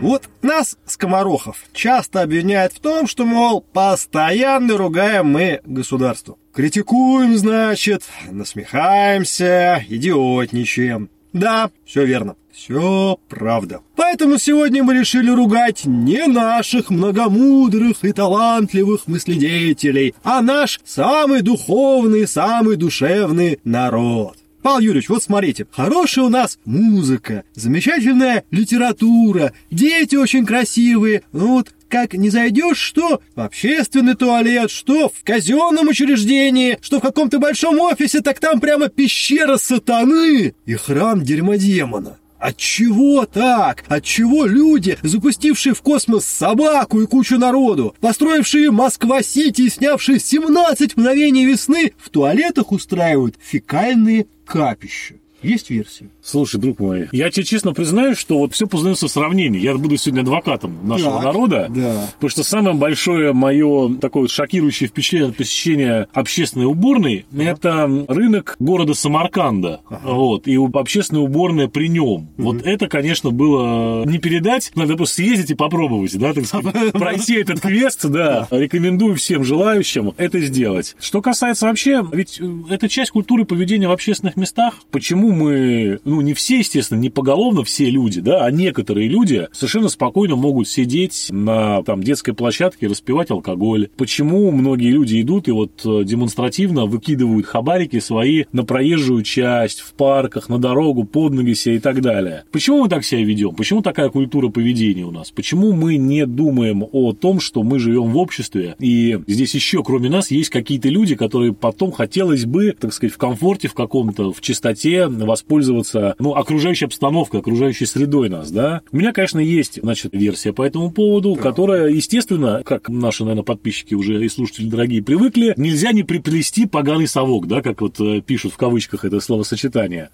Вот 0.00 0.28
нас, 0.42 0.76
скоморохов, 0.84 1.62
часто 1.72 2.22
обвиняют 2.22 2.72
в 2.72 2.80
том, 2.80 3.06
что, 3.06 3.24
мол, 3.24 3.60
постоянно 3.60 4.76
ругаем 4.76 5.28
мы 5.28 5.60
государство. 5.64 6.38
Критикуем, 6.52 7.36
значит, 7.36 8.02
насмехаемся, 8.32 9.84
идиотничаем. 9.88 11.08
Да, 11.36 11.70
все 11.84 12.06
верно. 12.06 12.34
Все 12.50 13.18
правда. 13.28 13.80
Поэтому 13.94 14.38
сегодня 14.38 14.82
мы 14.82 14.94
решили 14.94 15.30
ругать 15.30 15.84
не 15.84 16.26
наших 16.26 16.88
многомудрых 16.88 18.02
и 18.02 18.12
талантливых 18.12 19.06
мыследеятелей, 19.06 20.14
а 20.24 20.40
наш 20.40 20.80
самый 20.82 21.42
духовный, 21.42 22.26
самый 22.26 22.76
душевный 22.76 23.60
народ. 23.64 24.38
Павел 24.66 24.80
Юрьевич, 24.80 25.08
вот 25.10 25.22
смотрите, 25.22 25.64
хорошая 25.70 26.24
у 26.24 26.28
нас 26.28 26.58
музыка, 26.64 27.44
замечательная 27.54 28.42
литература, 28.50 29.52
дети 29.70 30.16
очень 30.16 30.44
красивые, 30.44 31.22
ну 31.30 31.52
вот 31.52 31.72
как 31.88 32.14
не 32.14 32.30
зайдешь, 32.30 32.78
что 32.78 33.20
в 33.36 33.40
общественный 33.40 34.16
туалет, 34.16 34.72
что 34.72 35.08
в 35.08 35.22
казенном 35.22 35.86
учреждении, 35.86 36.78
что 36.82 36.98
в 36.98 37.02
каком-то 37.02 37.38
большом 37.38 37.78
офисе, 37.78 38.22
так 38.22 38.40
там 38.40 38.58
прямо 38.58 38.88
пещера 38.88 39.56
сатаны 39.56 40.52
и 40.64 40.74
храм 40.74 41.22
дерьмодемона. 41.22 42.18
Отчего 42.38 43.24
так? 43.24 43.84
Отчего 43.88 44.46
люди, 44.46 44.98
запустившие 45.02 45.74
в 45.74 45.82
космос 45.82 46.24
собаку 46.24 47.00
и 47.00 47.06
кучу 47.06 47.38
народу, 47.38 47.94
построившие 48.00 48.70
Москва-Сити 48.70 49.62
и 49.62 49.70
снявшие 49.70 50.18
17 50.18 50.96
мгновений 50.96 51.46
весны, 51.46 51.92
в 51.98 52.10
туалетах 52.10 52.72
устраивают 52.72 53.36
фекальные 53.40 54.26
капища? 54.46 55.14
Есть 55.42 55.70
версия? 55.70 56.08
Слушай, 56.22 56.60
друг 56.60 56.80
мой, 56.80 57.08
я 57.12 57.30
тебе 57.30 57.44
честно 57.44 57.72
признаюсь, 57.72 58.18
что 58.18 58.38
вот 58.38 58.54
все 58.54 58.66
познается 58.66 59.06
в 59.06 59.10
сравнении. 59.10 59.60
Я 59.60 59.74
буду 59.76 59.96
сегодня 59.96 60.22
адвокатом 60.22 60.76
нашего 60.86 61.16
Так, 61.16 61.24
народа. 61.24 61.66
да. 61.74 62.08
Потому 62.14 62.30
что 62.30 62.42
самое 62.44 62.74
большое 62.76 63.32
мое 63.32 63.96
такое 63.96 64.22
вот 64.22 64.30
шокирующее 64.30 64.88
впечатление 64.88 65.30
от 65.30 65.36
посещения 65.36 66.08
общественной 66.12 66.66
уборной 66.66 67.26
это 67.36 67.88
рынок 68.08 68.56
города 68.58 68.94
Самарканда. 68.94 69.80
Вот, 70.04 70.46
и 70.48 70.56
общественная 70.56 71.22
уборная 71.22 71.68
при 71.68 71.88
нем. 71.88 72.28
Вот 72.36 72.62
это, 72.64 72.88
конечно, 72.88 73.30
было 73.30 74.04
не 74.04 74.18
передать. 74.18 74.72
Надо 74.74 74.96
просто 74.96 75.16
съездить 75.16 75.50
и 75.50 75.54
попробовать, 75.54 76.16
да, 76.18 76.32
так 76.32 76.46
сказать, 76.46 76.92
пройти 76.92 77.34
этот 77.36 77.60
квест, 77.60 78.04
да. 78.06 78.48
Рекомендую 78.50 79.14
всем 79.16 79.44
желающим 79.44 80.12
это 80.16 80.40
сделать. 80.40 80.96
Что 81.00 81.22
касается 81.22 81.66
вообще, 81.66 82.04
ведь 82.12 82.40
э, 82.40 82.48
это 82.70 82.88
часть 82.88 83.10
культуры 83.10 83.44
поведения 83.44 83.88
в 83.88 83.92
общественных 83.92 84.36
местах. 84.36 84.74
Почему 84.90 85.25
мы, 85.32 86.00
ну, 86.04 86.20
не 86.20 86.34
все, 86.34 86.58
естественно, 86.58 86.98
не 86.98 87.10
поголовно 87.10 87.64
все 87.64 87.90
люди, 87.90 88.20
да, 88.20 88.44
а 88.44 88.50
некоторые 88.50 89.08
люди 89.08 89.48
совершенно 89.52 89.88
спокойно 89.88 90.36
могут 90.36 90.68
сидеть 90.68 91.28
на 91.30 91.82
там 91.82 92.02
детской 92.02 92.32
площадке 92.32 92.86
и 92.86 92.88
распивать 92.88 93.30
алкоголь. 93.30 93.88
Почему 93.96 94.50
многие 94.50 94.90
люди 94.90 95.20
идут 95.20 95.48
и 95.48 95.52
вот 95.52 95.82
э, 95.84 96.04
демонстративно 96.04 96.86
выкидывают 96.86 97.46
хабарики 97.46 97.98
свои 97.98 98.44
на 98.52 98.64
проезжую 98.64 99.22
часть, 99.22 99.80
в 99.80 99.92
парках, 99.94 100.48
на 100.48 100.58
дорогу, 100.58 101.04
под 101.04 101.32
ноги 101.32 101.54
себе 101.54 101.76
и 101.76 101.78
так 101.78 102.00
далее. 102.00 102.44
Почему 102.52 102.82
мы 102.82 102.88
так 102.88 103.04
себя 103.04 103.24
ведем? 103.24 103.54
Почему 103.54 103.82
такая 103.82 104.08
культура 104.08 104.48
поведения 104.48 105.04
у 105.04 105.10
нас? 105.10 105.30
Почему 105.30 105.72
мы 105.72 105.96
не 105.96 106.26
думаем 106.26 106.84
о 106.92 107.12
том, 107.12 107.40
что 107.40 107.62
мы 107.62 107.78
живем 107.78 108.10
в 108.10 108.18
обществе, 108.18 108.76
и 108.78 109.18
здесь 109.26 109.54
еще, 109.54 109.82
кроме 109.82 110.08
нас, 110.08 110.30
есть 110.30 110.50
какие-то 110.50 110.88
люди, 110.88 111.14
которые 111.14 111.52
потом 111.52 111.92
хотелось 111.92 112.44
бы, 112.44 112.72
так 112.78 112.92
сказать, 112.92 113.14
в 113.14 113.18
комфорте 113.18 113.68
в 113.68 113.74
каком-то, 113.74 114.32
в 114.32 114.40
чистоте 114.40 115.08
воспользоваться, 115.24 116.14
ну, 116.18 116.34
окружающей 116.34 116.84
обстановкой, 116.86 117.40
окружающей 117.40 117.86
средой 117.86 118.28
нас, 118.28 118.50
да? 118.50 118.82
У 118.92 118.96
меня, 118.96 119.12
конечно, 119.12 119.38
есть, 119.38 119.80
значит, 119.82 120.12
версия 120.12 120.52
по 120.52 120.62
этому 120.62 120.90
поводу, 120.90 121.34
которая, 121.36 121.88
естественно, 121.88 122.62
как 122.64 122.88
наши, 122.88 123.22
наверное, 123.22 123.44
подписчики 123.44 123.94
уже 123.94 124.24
и 124.24 124.28
слушатели 124.28 124.68
дорогие 124.68 125.02
привыкли, 125.02 125.54
нельзя 125.56 125.92
не 125.92 126.02
приплести 126.02 126.66
поганый 126.66 127.06
совок, 127.06 127.46
да, 127.46 127.62
как 127.62 127.80
вот 127.80 128.00
э, 128.00 128.20
пишут 128.20 128.52
в 128.52 128.56
кавычках 128.56 129.04
это 129.04 129.20
словосочетание. 129.20 130.10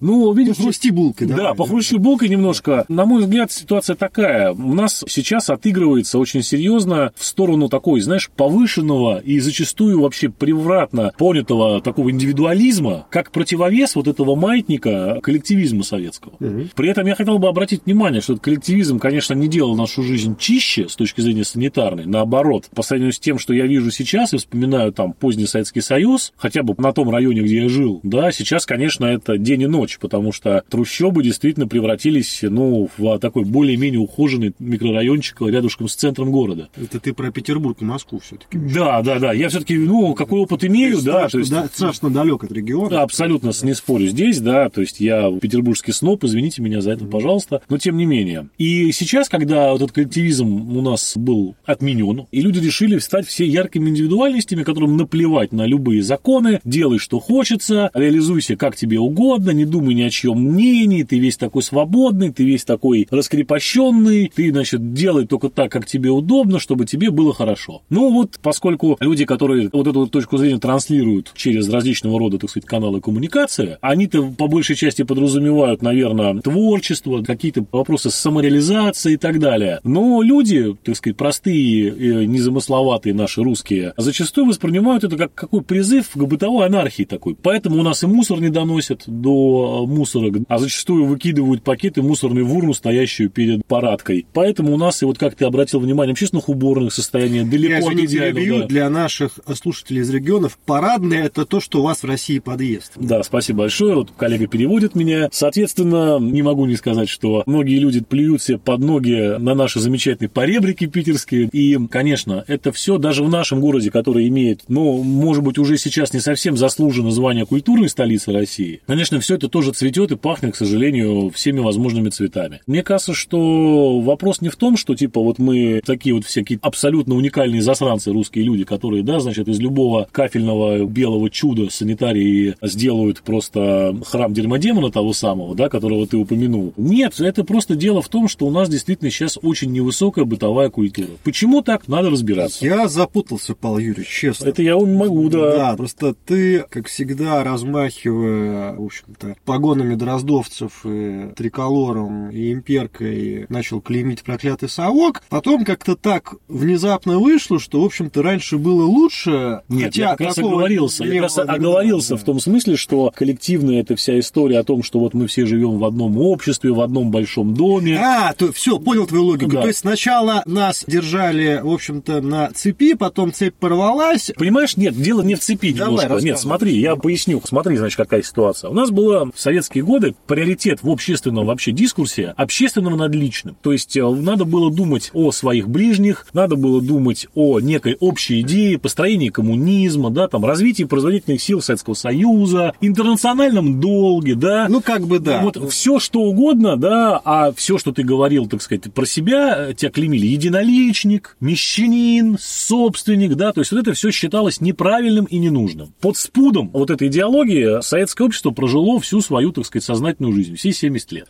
Ну, 0.00 0.32
видишь, 0.32 0.56
Похрусти 0.56 0.90
булкой, 0.90 1.26
да, 1.26 1.36
давай. 1.36 1.54
похрусти 1.54 1.96
булкой 1.96 2.28
немножко. 2.28 2.84
На 2.88 3.04
мой 3.04 3.22
взгляд, 3.22 3.52
ситуация 3.52 3.96
такая. 3.96 4.52
У 4.52 4.74
нас 4.74 5.04
сейчас 5.08 5.50
отыгрывается 5.50 6.18
очень 6.18 6.42
серьезно 6.42 7.12
в 7.16 7.24
сторону 7.24 7.68
такой, 7.68 8.00
знаешь, 8.00 8.30
повышенного 8.34 9.18
и 9.18 9.38
зачастую 9.40 10.00
вообще 10.00 10.28
превратно 10.30 11.12
понятого 11.50 11.80
такого 11.80 12.10
индивидуализма, 12.10 13.06
как 13.10 13.30
противовес 13.32 13.96
вот 13.96 14.08
этого 14.08 14.34
маятника 14.40 15.20
коллективизма 15.22 15.82
советского. 15.82 16.32
При 16.74 16.88
этом 16.88 17.06
я 17.06 17.14
хотел 17.14 17.38
бы 17.38 17.48
обратить 17.48 17.82
внимание, 17.86 18.20
что 18.20 18.32
этот 18.34 18.44
коллективизм, 18.44 18.98
конечно, 18.98 19.34
не 19.34 19.48
делал 19.48 19.76
нашу 19.76 20.02
жизнь 20.02 20.36
чище 20.38 20.88
с 20.88 20.96
точки 20.96 21.20
зрения 21.20 21.44
санитарной. 21.44 22.06
Наоборот, 22.06 22.66
по 22.74 22.82
сравнению 22.82 23.12
с 23.12 23.18
тем, 23.18 23.38
что 23.38 23.52
я 23.54 23.66
вижу 23.66 23.90
сейчас 23.90 24.32
и 24.34 24.38
вспоминаю 24.38 24.92
там 24.92 25.12
поздний 25.12 25.46
Советский 25.46 25.80
Союз, 25.80 26.32
хотя 26.36 26.62
бы 26.62 26.74
на 26.78 26.92
том 26.92 27.10
районе, 27.10 27.42
где 27.42 27.62
я 27.62 27.68
жил, 27.68 28.00
да, 28.02 28.32
сейчас, 28.32 28.66
конечно, 28.66 29.04
это 29.04 29.38
день 29.38 29.62
и 29.62 29.66
ночь, 29.66 29.98
потому 29.98 30.32
что 30.32 30.62
трущобы 30.68 31.22
действительно 31.22 31.66
превратились, 31.68 32.40
ну, 32.42 32.88
в 32.96 33.18
такой 33.18 33.44
более-менее 33.44 34.00
ухоженный 34.00 34.54
микрорайончик 34.58 35.40
рядышком 35.42 35.88
с 35.88 35.94
центром 35.94 36.30
города. 36.30 36.68
Это 36.76 37.00
ты 37.00 37.12
про 37.12 37.30
Петербург 37.30 37.76
и 37.80 37.84
Москву 37.84 38.20
все-таки. 38.20 38.58
Да, 38.58 39.02
да, 39.02 39.18
да. 39.18 39.32
Я 39.32 39.48
все-таки, 39.48 39.76
ну, 39.76 40.14
какой 40.14 40.40
опыт 40.40 40.64
имею, 40.64 41.00
да. 41.02 41.28
То 41.28 41.38
есть, 41.38 41.52
Страшно 41.74 42.10
далек 42.10 42.44
от 42.44 42.52
региона. 42.52 42.90
да, 42.90 43.02
абсолютно 43.02 43.50
не 43.62 43.74
спорю 43.74 44.06
здесь, 44.06 44.29
да, 44.38 44.68
то 44.68 44.80
есть 44.80 45.00
я 45.00 45.30
петербургский 45.40 45.92
сноб, 45.92 46.24
извините 46.24 46.62
меня 46.62 46.80
за 46.80 46.92
это, 46.92 47.04
пожалуйста, 47.04 47.62
но 47.68 47.78
тем 47.78 47.96
не 47.96 48.06
менее. 48.06 48.48
И 48.58 48.92
сейчас, 48.92 49.28
когда 49.28 49.72
вот 49.72 49.82
этот 49.82 49.92
коллективизм 49.92 50.76
у 50.76 50.80
нас 50.82 51.16
был 51.16 51.54
отменен, 51.64 52.26
и 52.30 52.40
люди 52.40 52.58
решили 52.58 52.98
стать 52.98 53.26
все 53.26 53.46
яркими 53.46 53.90
индивидуальностями, 53.90 54.62
которым 54.62 54.96
наплевать 54.96 55.52
на 55.52 55.66
любые 55.66 56.02
законы, 56.02 56.60
делай, 56.64 56.98
что 56.98 57.20
хочется, 57.20 57.90
реализуйся 57.94 58.56
как 58.56 58.76
тебе 58.76 58.98
угодно, 58.98 59.50
не 59.50 59.64
думай 59.64 59.94
ни 59.94 60.02
о 60.02 60.10
чьем 60.10 60.38
мнении, 60.40 61.02
ты 61.02 61.18
весь 61.18 61.36
такой 61.36 61.62
свободный, 61.62 62.32
ты 62.32 62.44
весь 62.44 62.64
такой 62.64 63.06
раскрепощенный, 63.10 64.30
ты, 64.34 64.50
значит, 64.50 64.92
делай 64.92 65.26
только 65.26 65.48
так, 65.48 65.70
как 65.72 65.86
тебе 65.86 66.10
удобно, 66.10 66.58
чтобы 66.58 66.86
тебе 66.86 67.10
было 67.10 67.32
хорошо. 67.32 67.82
Ну 67.90 68.12
вот, 68.12 68.38
поскольку 68.42 68.96
люди, 69.00 69.24
которые 69.24 69.70
вот 69.72 69.86
эту 69.86 70.00
вот 70.00 70.10
точку 70.10 70.36
зрения 70.36 70.58
транслируют 70.58 71.32
через 71.34 71.68
различного 71.68 72.18
рода, 72.18 72.38
так 72.38 72.50
сказать, 72.50 72.66
каналы 72.66 73.00
коммуникации, 73.00 73.78
они-то 73.80 74.19
по 74.22 74.46
большей 74.46 74.76
части 74.76 75.02
подразумевают, 75.02 75.82
наверное, 75.82 76.40
творчество, 76.40 77.22
какие-то 77.22 77.64
вопросы 77.72 78.10
самореализации 78.10 79.14
и 79.14 79.16
так 79.16 79.38
далее. 79.38 79.80
Но 79.84 80.22
люди, 80.22 80.76
так 80.82 80.96
сказать, 80.96 81.16
простые, 81.16 81.88
э, 81.88 82.24
незамысловатые 82.24 83.14
наши 83.14 83.42
русские, 83.42 83.94
зачастую 83.96 84.46
воспринимают 84.46 85.04
это 85.04 85.16
как 85.16 85.34
какой 85.34 85.62
призыв 85.62 86.10
к 86.12 86.16
бытовой 86.16 86.66
анархии 86.66 87.04
такой. 87.04 87.34
Поэтому 87.34 87.78
у 87.80 87.82
нас 87.82 88.02
и 88.02 88.06
мусор 88.06 88.40
не 88.40 88.50
доносят 88.50 89.04
до 89.06 89.86
мусорок, 89.86 90.36
а 90.48 90.58
зачастую 90.58 91.06
выкидывают 91.06 91.62
пакеты 91.62 92.02
мусорные 92.02 92.44
в 92.44 92.56
урну, 92.56 92.74
стоящую 92.74 93.30
перед 93.30 93.64
парадкой. 93.66 94.26
Поэтому 94.32 94.74
у 94.74 94.76
нас, 94.76 95.02
и 95.02 95.04
вот 95.04 95.18
как 95.18 95.34
ты 95.34 95.44
обратил 95.44 95.80
внимание, 95.80 96.12
общественных 96.12 96.48
уборных 96.48 96.92
состояние 96.92 97.42
Я, 97.42 97.50
далеко 97.50 97.88
от 97.88 97.94
идеального, 97.94 98.60
да. 98.60 98.66
Для 98.66 98.90
наших 98.90 99.38
слушателей 99.54 100.02
из 100.02 100.10
регионов 100.10 100.58
парадное– 100.64 101.24
это 101.24 101.44
то, 101.46 101.60
что 101.60 101.80
у 101.80 101.82
вас 101.82 102.02
в 102.02 102.06
России 102.06 102.38
подъезд. 102.38 102.92
Да, 102.96 103.22
спасибо 103.22 103.60
большое. 103.60 103.94
Вот 103.94 104.09
коллега 104.16 104.46
переводит 104.46 104.94
меня. 104.94 105.28
Соответственно, 105.32 106.18
не 106.18 106.42
могу 106.42 106.66
не 106.66 106.76
сказать, 106.76 107.08
что 107.08 107.42
многие 107.46 107.78
люди 107.78 108.00
плюют 108.00 108.42
себе 108.42 108.58
под 108.58 108.80
ноги 108.80 109.38
на 109.38 109.54
наши 109.54 109.80
замечательные 109.80 110.28
поребрики 110.28 110.86
питерские. 110.86 111.48
И, 111.52 111.78
конечно, 111.88 112.44
это 112.46 112.72
все 112.72 112.98
даже 112.98 113.22
в 113.24 113.28
нашем 113.28 113.60
городе, 113.60 113.90
который 113.90 114.28
имеет, 114.28 114.62
ну, 114.68 115.02
может 115.02 115.42
быть, 115.42 115.58
уже 115.58 115.76
сейчас 115.78 116.12
не 116.12 116.20
совсем 116.20 116.56
заслуженно 116.56 117.10
звание 117.10 117.46
культурной 117.46 117.88
столицы 117.88 118.32
России. 118.32 118.80
Конечно, 118.86 119.20
все 119.20 119.34
это 119.34 119.48
тоже 119.48 119.72
цветет 119.72 120.12
и 120.12 120.16
пахнет, 120.16 120.54
к 120.54 120.56
сожалению, 120.56 121.30
всеми 121.30 121.60
возможными 121.60 122.08
цветами. 122.10 122.60
Мне 122.66 122.82
кажется, 122.82 123.14
что 123.14 124.00
вопрос 124.00 124.40
не 124.40 124.48
в 124.48 124.56
том, 124.56 124.76
что, 124.76 124.94
типа, 124.94 125.20
вот 125.20 125.38
мы 125.38 125.80
такие 125.84 126.14
вот 126.14 126.24
всякие 126.24 126.58
абсолютно 126.62 127.14
уникальные 127.14 127.62
засранцы, 127.62 128.12
русские 128.12 128.44
люди, 128.44 128.64
которые, 128.64 129.02
да, 129.02 129.20
значит, 129.20 129.48
из 129.48 129.58
любого 129.60 130.08
кафельного 130.10 130.84
белого 130.84 131.30
чуда 131.30 131.70
санитарии 131.70 132.54
сделают 132.62 133.22
просто 133.22 133.96
храм 134.04 134.32
дерьмодемона 134.32 134.90
того 134.90 135.12
самого, 135.12 135.54
да, 135.54 135.68
которого 135.68 136.06
ты 136.06 136.16
упомянул. 136.16 136.72
Нет, 136.76 137.20
это 137.20 137.44
просто 137.44 137.74
дело 137.74 138.02
в 138.02 138.08
том, 138.08 138.28
что 138.28 138.46
у 138.46 138.50
нас 138.50 138.68
действительно 138.68 139.10
сейчас 139.10 139.38
очень 139.42 139.72
невысокая 139.72 140.24
бытовая 140.24 140.70
культура. 140.70 141.08
Почему 141.24 141.62
так? 141.62 141.88
Надо 141.88 142.10
разбираться. 142.10 142.64
Я 142.64 142.88
запутался, 142.88 143.54
Павел 143.54 143.78
Юрьевич, 143.78 144.08
честно. 144.08 144.48
Это 144.48 144.62
я 144.62 144.76
могу, 144.78 145.28
да. 145.28 145.56
Да, 145.56 145.76
просто 145.76 146.14
ты, 146.14 146.64
как 146.68 146.88
всегда, 146.88 147.44
размахивая, 147.44 148.74
в 148.74 148.84
общем-то, 148.84 149.36
погонами 149.44 149.94
дроздовцев 149.94 150.84
и 150.84 151.30
триколором 151.36 152.30
и 152.30 152.52
имперкой, 152.52 153.46
начал 153.48 153.80
клеймить 153.80 154.22
проклятый 154.22 154.68
совок. 154.68 155.22
Потом 155.28 155.64
как-то 155.64 155.96
так 155.96 156.34
внезапно 156.48 157.18
вышло, 157.18 157.58
что, 157.58 157.82
в 157.82 157.84
общем-то, 157.84 158.22
раньше 158.22 158.58
было 158.58 158.84
лучше. 158.84 159.62
Нет, 159.68 159.86
хотя 159.86 160.02
я 160.02 160.08
как 160.16 160.20
раз 160.20 160.38
оговорился. 160.38 161.04
Я 161.04 161.12
как 161.12 161.22
раз 161.22 161.38
оговорился 161.38 162.14
никогда. 162.14 162.22
в 162.22 162.26
том 162.26 162.40
смысле, 162.40 162.76
что 162.76 163.12
коллективная 163.14 163.80
эта 163.90 163.96
вся 163.96 164.18
история 164.18 164.60
о 164.60 164.64
том, 164.64 164.82
что 164.82 165.00
вот 165.00 165.14
мы 165.14 165.26
все 165.26 165.46
живем 165.46 165.78
в 165.78 165.84
одном 165.84 166.18
обществе, 166.18 166.72
в 166.72 166.80
одном 166.80 167.10
большом 167.10 167.54
доме. 167.54 167.98
А, 167.98 168.32
то 168.34 168.52
все, 168.52 168.78
понял 168.78 169.06
твою 169.06 169.24
логику. 169.24 169.50
Да. 169.50 169.62
То 169.62 169.68
есть 169.68 169.80
сначала 169.80 170.42
нас 170.46 170.84
держали, 170.86 171.60
в 171.62 171.72
общем-то, 171.72 172.20
на 172.20 172.50
цепи, 172.52 172.94
потом 172.94 173.32
цепь 173.32 173.54
порвалась. 173.54 174.30
Понимаешь, 174.36 174.76
нет, 174.76 174.94
дело 174.94 175.22
не 175.22 175.34
в 175.34 175.40
цепи 175.40 175.72
Давай, 175.72 176.04
немножко. 176.04 176.24
Нет, 176.24 176.38
смотри, 176.38 176.78
я 176.78 176.94
поясню. 176.94 177.42
Смотри, 177.44 177.76
значит, 177.76 177.96
какая 177.96 178.22
ситуация. 178.22 178.70
У 178.70 178.74
нас 178.74 178.90
была 178.90 179.24
в 179.24 179.32
советские 179.34 179.84
годы 179.84 180.14
приоритет 180.26 180.82
в 180.82 180.90
общественном 180.90 181.46
вообще 181.46 181.72
дискурсе 181.72 182.34
общественного 182.36 182.96
над 182.96 183.14
личным. 183.14 183.56
То 183.60 183.72
есть 183.72 183.96
э, 183.96 184.08
надо 184.08 184.44
было 184.44 184.72
думать 184.72 185.10
о 185.14 185.32
своих 185.32 185.68
ближних, 185.68 186.26
надо 186.32 186.56
было 186.56 186.80
думать 186.80 187.26
о 187.34 187.60
некой 187.60 187.96
общей 187.98 188.40
идее, 188.40 188.78
построении 188.78 189.30
коммунизма, 189.30 190.10
да, 190.10 190.28
там, 190.28 190.44
развитии 190.44 190.84
производительных 190.84 191.42
сил 191.42 191.60
Советского 191.60 191.94
Союза, 191.94 192.74
интернациональном 192.80 193.79
долге, 193.80 194.34
да. 194.34 194.66
Ну, 194.68 194.80
как 194.80 195.06
бы 195.06 195.18
да. 195.18 195.40
Вот 195.42 195.72
все 195.72 195.98
что 195.98 196.20
угодно, 196.20 196.76
да, 196.76 197.20
а 197.24 197.52
все, 197.52 197.78
что 197.78 197.92
ты 197.92 198.02
говорил, 198.02 198.46
так 198.46 198.62
сказать, 198.62 198.92
про 198.92 199.06
себя, 199.06 199.70
э, 199.70 199.74
тебя 199.74 199.90
клеймили 199.90 200.26
единоличник, 200.26 201.36
мещанин, 201.40 202.36
собственник, 202.40 203.34
да, 203.34 203.52
то 203.52 203.60
есть 203.60 203.72
вот 203.72 203.80
это 203.80 203.92
все 203.92 204.10
считалось 204.10 204.60
неправильным 204.60 205.24
и 205.24 205.38
ненужным. 205.38 205.92
Под 206.00 206.16
спудом 206.16 206.70
вот 206.72 206.90
этой 206.90 207.08
идеологии 207.08 207.82
советское 207.82 208.24
общество 208.24 208.50
прожило 208.50 209.00
всю 209.00 209.20
свою, 209.20 209.52
так 209.52 209.66
сказать, 209.66 209.84
сознательную 209.84 210.34
жизнь, 210.34 210.56
все 210.56 210.72
70 210.72 211.12
лет. 211.12 211.28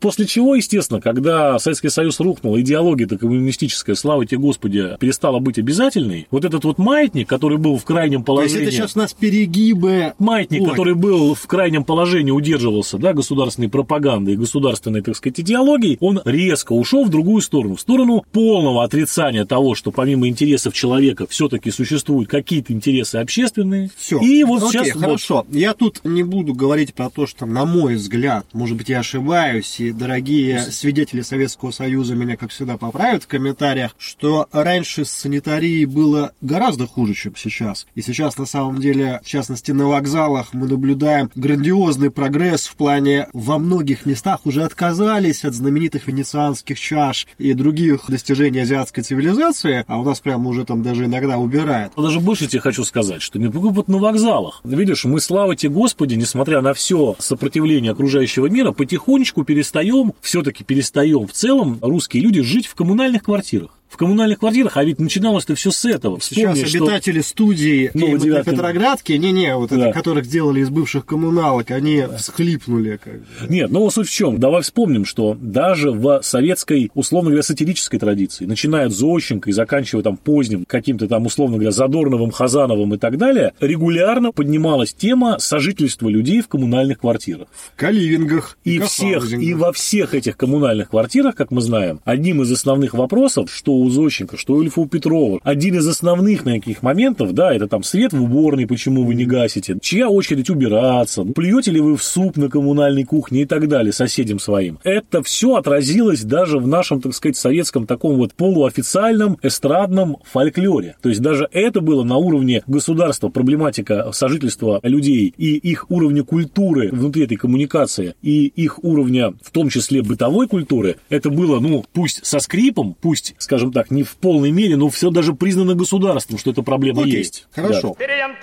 После 0.00 0.26
чего, 0.26 0.54
естественно, 0.54 1.00
когда 1.00 1.58
Советский 1.58 1.88
Союз 1.88 2.20
рухнул, 2.20 2.58
идеология-то 2.58 3.18
коммунистическая, 3.18 3.94
слава 3.94 4.26
тебе 4.26 4.38
Господи, 4.38 4.96
перестала 4.98 5.38
быть 5.38 5.58
обязательной, 5.58 6.26
вот 6.30 6.44
этот 6.44 6.64
вот 6.64 6.78
маятник, 6.78 7.28
который 7.28 7.58
был 7.58 7.78
в 7.78 7.84
крайнем 7.84 8.24
То 8.24 8.42
есть 8.42 8.54
положении... 8.54 8.62
это 8.62 8.72
сейчас 8.72 8.96
у 8.96 8.98
нас 8.98 9.12
перегибы. 9.12 10.14
Маятник, 10.18 10.62
Ой. 10.62 10.70
который 10.70 10.94
был 10.94 11.34
в 11.34 11.46
крайнем 11.46 11.81
положении, 11.84 12.30
удерживался, 12.30 12.98
да, 12.98 13.12
государственной 13.12 13.68
пропагандой 13.68 14.34
и 14.34 14.36
государственной, 14.36 15.02
так 15.02 15.16
сказать, 15.16 15.40
идеологией, 15.40 15.98
он 16.00 16.20
резко 16.24 16.72
ушел 16.72 17.04
в 17.04 17.08
другую 17.08 17.42
сторону, 17.42 17.76
в 17.76 17.80
сторону 17.80 18.24
полного 18.32 18.84
отрицания 18.84 19.44
того, 19.44 19.74
что 19.74 19.90
помимо 19.90 20.28
интересов 20.28 20.74
человека 20.74 21.26
все-таки 21.28 21.70
существуют 21.70 22.28
какие-то 22.28 22.72
интересы 22.72 23.16
общественные. 23.16 23.90
Все. 23.96 24.18
И 24.20 24.44
вот 24.44 24.62
Окей, 24.62 24.84
сейчас 24.84 24.94
вот- 24.94 25.04
хорошо. 25.04 25.46
Я 25.50 25.74
тут 25.74 26.00
не 26.04 26.22
буду 26.22 26.54
говорить 26.54 26.94
про 26.94 27.10
то, 27.10 27.26
что, 27.26 27.46
на 27.46 27.64
мой 27.64 27.96
взгляд, 27.96 28.46
может 28.52 28.76
быть, 28.76 28.88
я 28.88 29.00
ошибаюсь, 29.00 29.80
и 29.80 29.92
дорогие 29.92 30.60
свидетели 30.62 31.20
Советского 31.20 31.70
Союза 31.70 32.14
меня, 32.14 32.36
как 32.36 32.50
всегда, 32.50 32.76
поправят 32.76 33.24
в 33.24 33.26
комментариях, 33.26 33.94
что 33.98 34.46
раньше 34.52 35.04
с 35.04 35.10
санитарией 35.10 35.84
было 35.84 36.32
гораздо 36.40 36.86
хуже, 36.86 37.14
чем 37.14 37.34
сейчас. 37.36 37.86
И 37.94 38.02
сейчас, 38.02 38.38
на 38.38 38.46
самом 38.46 38.80
деле, 38.80 39.20
в 39.22 39.28
частности, 39.28 39.72
на 39.72 39.86
вокзалах 39.88 40.52
мы 40.52 40.66
наблюдаем 40.66 41.30
грандиозный 41.72 42.10
прогресс 42.10 42.66
в 42.66 42.76
плане 42.76 43.28
во 43.32 43.58
многих 43.58 44.04
местах 44.04 44.40
уже 44.44 44.62
отказались 44.62 45.42
от 45.44 45.54
знаменитых 45.54 46.06
венецианских 46.06 46.78
чаш 46.78 47.26
и 47.38 47.54
других 47.54 48.04
достижений 48.08 48.60
азиатской 48.60 49.02
цивилизации, 49.02 49.84
а 49.88 49.98
у 49.98 50.04
нас 50.04 50.20
прямо 50.20 50.50
уже 50.50 50.66
там 50.66 50.82
даже 50.82 51.06
иногда 51.06 51.38
убирают. 51.38 51.94
Даже 51.96 52.20
больше 52.20 52.46
тебе 52.46 52.60
хочу 52.60 52.84
сказать, 52.84 53.22
что 53.22 53.38
не 53.38 53.46
вот 53.46 53.88
на 53.88 53.96
вокзалах. 53.96 54.60
Видишь, 54.64 55.06
мы, 55.06 55.18
слава 55.20 55.56
тебе 55.56 55.72
Господи, 55.72 56.14
несмотря 56.14 56.60
на 56.60 56.74
все 56.74 57.16
сопротивление 57.18 57.92
окружающего 57.92 58.46
мира, 58.46 58.72
потихонечку 58.72 59.44
перестаем, 59.44 60.12
все-таки 60.20 60.64
перестаем 60.64 61.26
в 61.26 61.32
целом 61.32 61.78
русские 61.80 62.22
люди 62.22 62.42
жить 62.42 62.66
в 62.66 62.74
коммунальных 62.74 63.22
квартирах. 63.22 63.70
В 63.92 63.98
коммунальных 63.98 64.38
квартирах, 64.38 64.78
а 64.78 64.84
ведь 64.84 64.98
начиналось-то 64.98 65.54
все 65.54 65.70
с 65.70 65.84
этого. 65.84 66.18
Сейчас 66.20 66.56
Вспомни, 66.56 66.64
что- 66.64 66.84
обитатели 66.84 67.20
студии 67.20 67.90
Ну, 67.92 68.06
и 68.06 68.10
вот 68.12 68.18
на 68.20 68.24
девятый. 68.24 68.52
Петроградке, 68.54 69.18
не-не, 69.18 69.54
вот 69.54 69.68
Да. 69.68 69.76
это, 69.76 69.92
которых 69.92 70.24
сделали 70.24 70.60
из 70.60 70.70
бывших 70.70 71.04
коммуналок, 71.04 71.70
они 71.70 72.04
всхлипнули. 72.16 72.98
Как 73.02 73.12
бы. 73.20 73.26
Нет, 73.50 73.70
ну 73.70 73.88
суть 73.90 74.08
в 74.08 74.12
чем? 74.12 74.38
Давай 74.40 74.62
вспомним, 74.62 75.04
что 75.04 75.36
даже 75.38 75.90
в 75.90 76.20
советской, 76.22 76.90
условно 76.94 77.28
говоря, 77.30 77.42
сатирической 77.42 77.98
традиции, 77.98 78.46
начиная 78.46 78.86
от 78.86 78.92
Зощенко 78.92 79.50
и 79.50 79.52
заканчивая 79.52 80.02
там 80.02 80.16
поздним 80.16 80.64
каким-то 80.66 81.06
там, 81.06 81.26
условно 81.26 81.56
говоря, 81.58 81.72
Задорновым, 81.72 82.30
Хазановым 82.30 82.94
и 82.94 82.98
так 82.98 83.18
далее, 83.18 83.52
регулярно 83.60 84.32
поднималась 84.32 84.94
тема 84.94 85.38
сожительства 85.38 86.08
людей 86.08 86.40
в 86.40 86.48
коммунальных 86.48 87.00
квартирах. 87.00 87.48
В 87.52 87.76
каливингах. 87.76 88.56
И 88.64 88.78
всех, 88.78 89.14
кафаузингах. 89.22 89.46
и 89.48 89.54
во 89.54 89.72
всех 89.72 90.14
этих 90.14 90.38
коммунальных 90.38 90.88
квартирах, 90.90 91.34
как 91.34 91.50
мы 91.50 91.60
знаем, 91.60 92.00
одним 92.04 92.40
из 92.42 92.50
основных 92.50 92.94
вопросов, 92.94 93.50
что 93.52 93.81
у 93.82 93.90
Зощенко, 93.90 94.36
что 94.36 94.54
у 94.54 94.62
Ильфа 94.62 94.80
у 94.80 94.86
Петрова, 94.86 95.40
один 95.42 95.76
из 95.76 95.86
основных 95.86 96.44
на 96.44 96.54
каких 96.54 96.82
моментов, 96.82 97.32
да, 97.32 97.54
это 97.54 97.68
там 97.68 97.82
свет 97.82 98.12
в 98.12 98.22
уборной, 98.22 98.66
почему 98.66 99.04
вы 99.04 99.14
не 99.14 99.24
гасите, 99.24 99.76
чья 99.80 100.08
очередь 100.08 100.50
убираться, 100.50 101.24
плюете 101.24 101.70
ли 101.70 101.80
вы 101.80 101.96
в 101.96 102.02
суп 102.02 102.36
на 102.36 102.48
коммунальной 102.48 103.04
кухне 103.04 103.42
и 103.42 103.46
так 103.46 103.68
далее 103.68 103.92
соседям 103.92 104.38
своим. 104.38 104.78
Это 104.84 105.22
все 105.22 105.56
отразилось 105.56 106.22
даже 106.22 106.58
в 106.58 106.66
нашем, 106.66 107.00
так 107.00 107.14
сказать, 107.14 107.36
советском 107.36 107.86
таком 107.86 108.16
вот 108.16 108.34
полуофициальном 108.34 109.38
эстрадном 109.42 110.18
фольклоре. 110.24 110.96
То 111.02 111.08
есть 111.08 111.20
даже 111.20 111.48
это 111.52 111.80
было 111.80 112.04
на 112.04 112.16
уровне 112.16 112.62
государства, 112.66 113.28
проблематика 113.28 114.10
сожительства 114.12 114.80
людей 114.82 115.34
и 115.36 115.56
их 115.56 115.90
уровня 115.90 116.24
культуры 116.24 116.90
внутри 116.92 117.24
этой 117.24 117.36
коммуникации 117.36 118.14
и 118.22 118.46
их 118.46 118.82
уровня, 118.84 119.34
в 119.42 119.50
том 119.50 119.68
числе 119.68 120.02
бытовой 120.02 120.48
культуры, 120.48 120.96
это 121.08 121.30
было, 121.30 121.60
ну, 121.60 121.84
пусть 121.92 122.24
со 122.24 122.38
скрипом, 122.38 122.96
пусть, 123.00 123.34
скажем 123.38 123.71
так, 123.72 123.90
не 123.90 124.02
в 124.02 124.16
полной 124.16 124.50
мере, 124.50 124.76
но 124.76 124.88
все 124.88 125.10
даже 125.10 125.32
признано 125.34 125.74
государством, 125.74 126.38
что 126.38 126.50
эта 126.50 126.62
проблема 126.62 127.02
Окей, 127.02 127.18
есть. 127.18 127.46
хорошо. 127.52 127.94
Перейдем, 127.98 128.36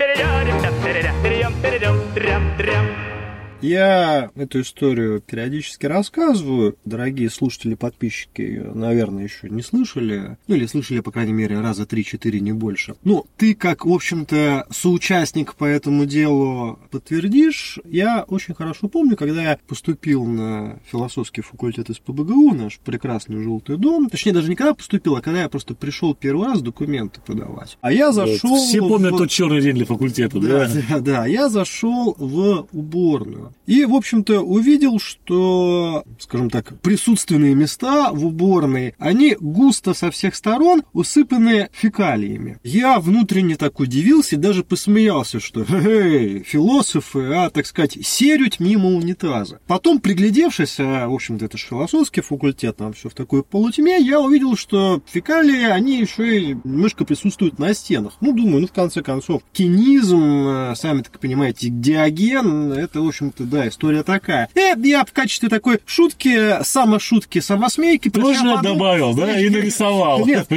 Я 3.61 4.31
эту 4.35 4.61
историю 4.61 5.21
периодически 5.21 5.85
рассказываю. 5.85 6.77
Дорогие 6.85 7.29
слушатели, 7.29 7.73
подписчики, 7.75 8.63
наверное, 8.73 9.25
еще 9.25 9.49
не 9.49 9.61
слышали. 9.61 10.37
Ну, 10.47 10.55
или 10.55 10.65
слышали, 10.65 11.01
по 11.01 11.11
крайней 11.11 11.33
мере, 11.33 11.59
раза 11.59 11.85
три-четыре, 11.85 12.39
не 12.39 12.53
больше. 12.53 12.95
Ну, 13.03 13.25
ты, 13.35 13.53
как, 13.55 13.85
в 13.85 13.91
общем-то, 13.91 14.65
соучастник 14.71 15.55
по 15.55 15.65
этому 15.65 16.05
делу 16.05 16.79
подтвердишь. 16.89 17.79
Я 17.83 18.23
очень 18.27 18.53
хорошо 18.53 18.87
помню, 18.87 19.17
когда 19.17 19.41
я 19.41 19.59
поступил 19.67 20.23
на 20.25 20.79
философский 20.89 21.41
факультет 21.41 21.89
из 21.89 21.99
ПБГУ, 21.99 22.53
наш 22.55 22.79
прекрасный 22.79 23.43
желтый 23.43 23.77
дом. 23.77 24.09
Точнее, 24.09 24.31
даже 24.31 24.49
не 24.49 24.55
когда 24.55 24.73
поступил, 24.73 25.17
а 25.17 25.21
когда 25.21 25.41
я 25.41 25.49
просто 25.49 25.75
пришел 25.75 26.15
первый 26.15 26.47
раз 26.47 26.61
документы 26.61 27.19
подавать. 27.25 27.77
А 27.81 27.91
я 27.91 28.07
Вот. 28.11 28.15
зашел... 28.15 28.55
Все 28.55 28.79
помнят 28.79 29.13
в- 29.13 29.17
тот 29.17 29.29
черный 29.29 29.61
день 29.61 29.75
для 29.75 29.85
факультета, 29.85 30.39
да? 30.39 30.65
да, 30.67 30.81
да, 30.89 30.99
да. 30.99 31.25
Я 31.25 31.49
зашел 31.49 32.15
в 32.17 32.67
уборную. 32.71 33.48
И, 33.65 33.85
в 33.85 33.93
общем-то, 33.93 34.41
увидел, 34.41 34.99
что, 34.99 36.03
скажем 36.19 36.49
так, 36.49 36.79
присутственные 36.81 37.55
места 37.55 38.11
в 38.11 38.25
уборной, 38.25 38.95
они 38.97 39.35
густо 39.39 39.93
со 39.93 40.11
всех 40.11 40.35
сторон 40.35 40.83
усыпаны 40.93 41.69
фекалиями. 41.71 42.59
Я 42.63 42.99
внутренне 42.99 43.55
так 43.55 43.79
удивился 43.79 44.35
и 44.35 44.39
даже 44.39 44.63
посмеялся, 44.63 45.39
что 45.39 45.65
«Эй, 45.69 46.43
философы, 46.43 47.33
а, 47.33 47.49
так 47.49 47.65
сказать, 47.65 47.97
серють 48.01 48.59
мимо 48.59 48.89
унитаза». 48.89 49.59
Потом, 49.67 49.99
приглядевшись, 49.99 50.79
а, 50.79 51.07
в 51.07 51.13
общем-то, 51.13 51.45
это 51.45 51.57
же 51.57 51.65
философский 51.65 52.21
факультет, 52.21 52.77
там 52.77 52.93
все 52.93 53.09
в 53.09 53.13
такой 53.13 53.43
полутьме, 53.43 53.99
я 53.99 54.19
увидел, 54.19 54.55
что 54.55 55.01
фекалии, 55.05 55.63
они 55.63 55.99
еще 55.99 56.41
и 56.41 56.57
немножко 56.63 57.05
присутствуют 57.05 57.59
на 57.59 57.73
стенах. 57.73 58.13
Ну, 58.21 58.33
думаю, 58.33 58.61
ну, 58.61 58.67
в 58.67 58.71
конце 58.71 59.01
концов, 59.01 59.41
кинизм, 59.53 60.47
э, 60.47 60.73
сами 60.75 61.01
так 61.01 61.19
понимаете, 61.19 61.69
диоген, 61.69 62.73
это, 62.73 63.01
в 63.01 63.07
общем-то, 63.39 63.45
да, 63.45 63.67
история 63.67 64.03
такая. 64.03 64.49
И 64.55 64.87
я 64.87 65.05
в 65.05 65.11
качестве 65.11 65.49
такой 65.49 65.79
шутки, 65.85 66.63
самошутки, 66.63 67.39
самосмейки... 67.39 68.09
Тоже 68.09 68.39
подумал- 68.39 68.61
добавил, 68.61 69.13
да, 69.13 69.39
и 69.39 69.49
нарисовал. 69.49 70.25
Нет, 70.25 70.47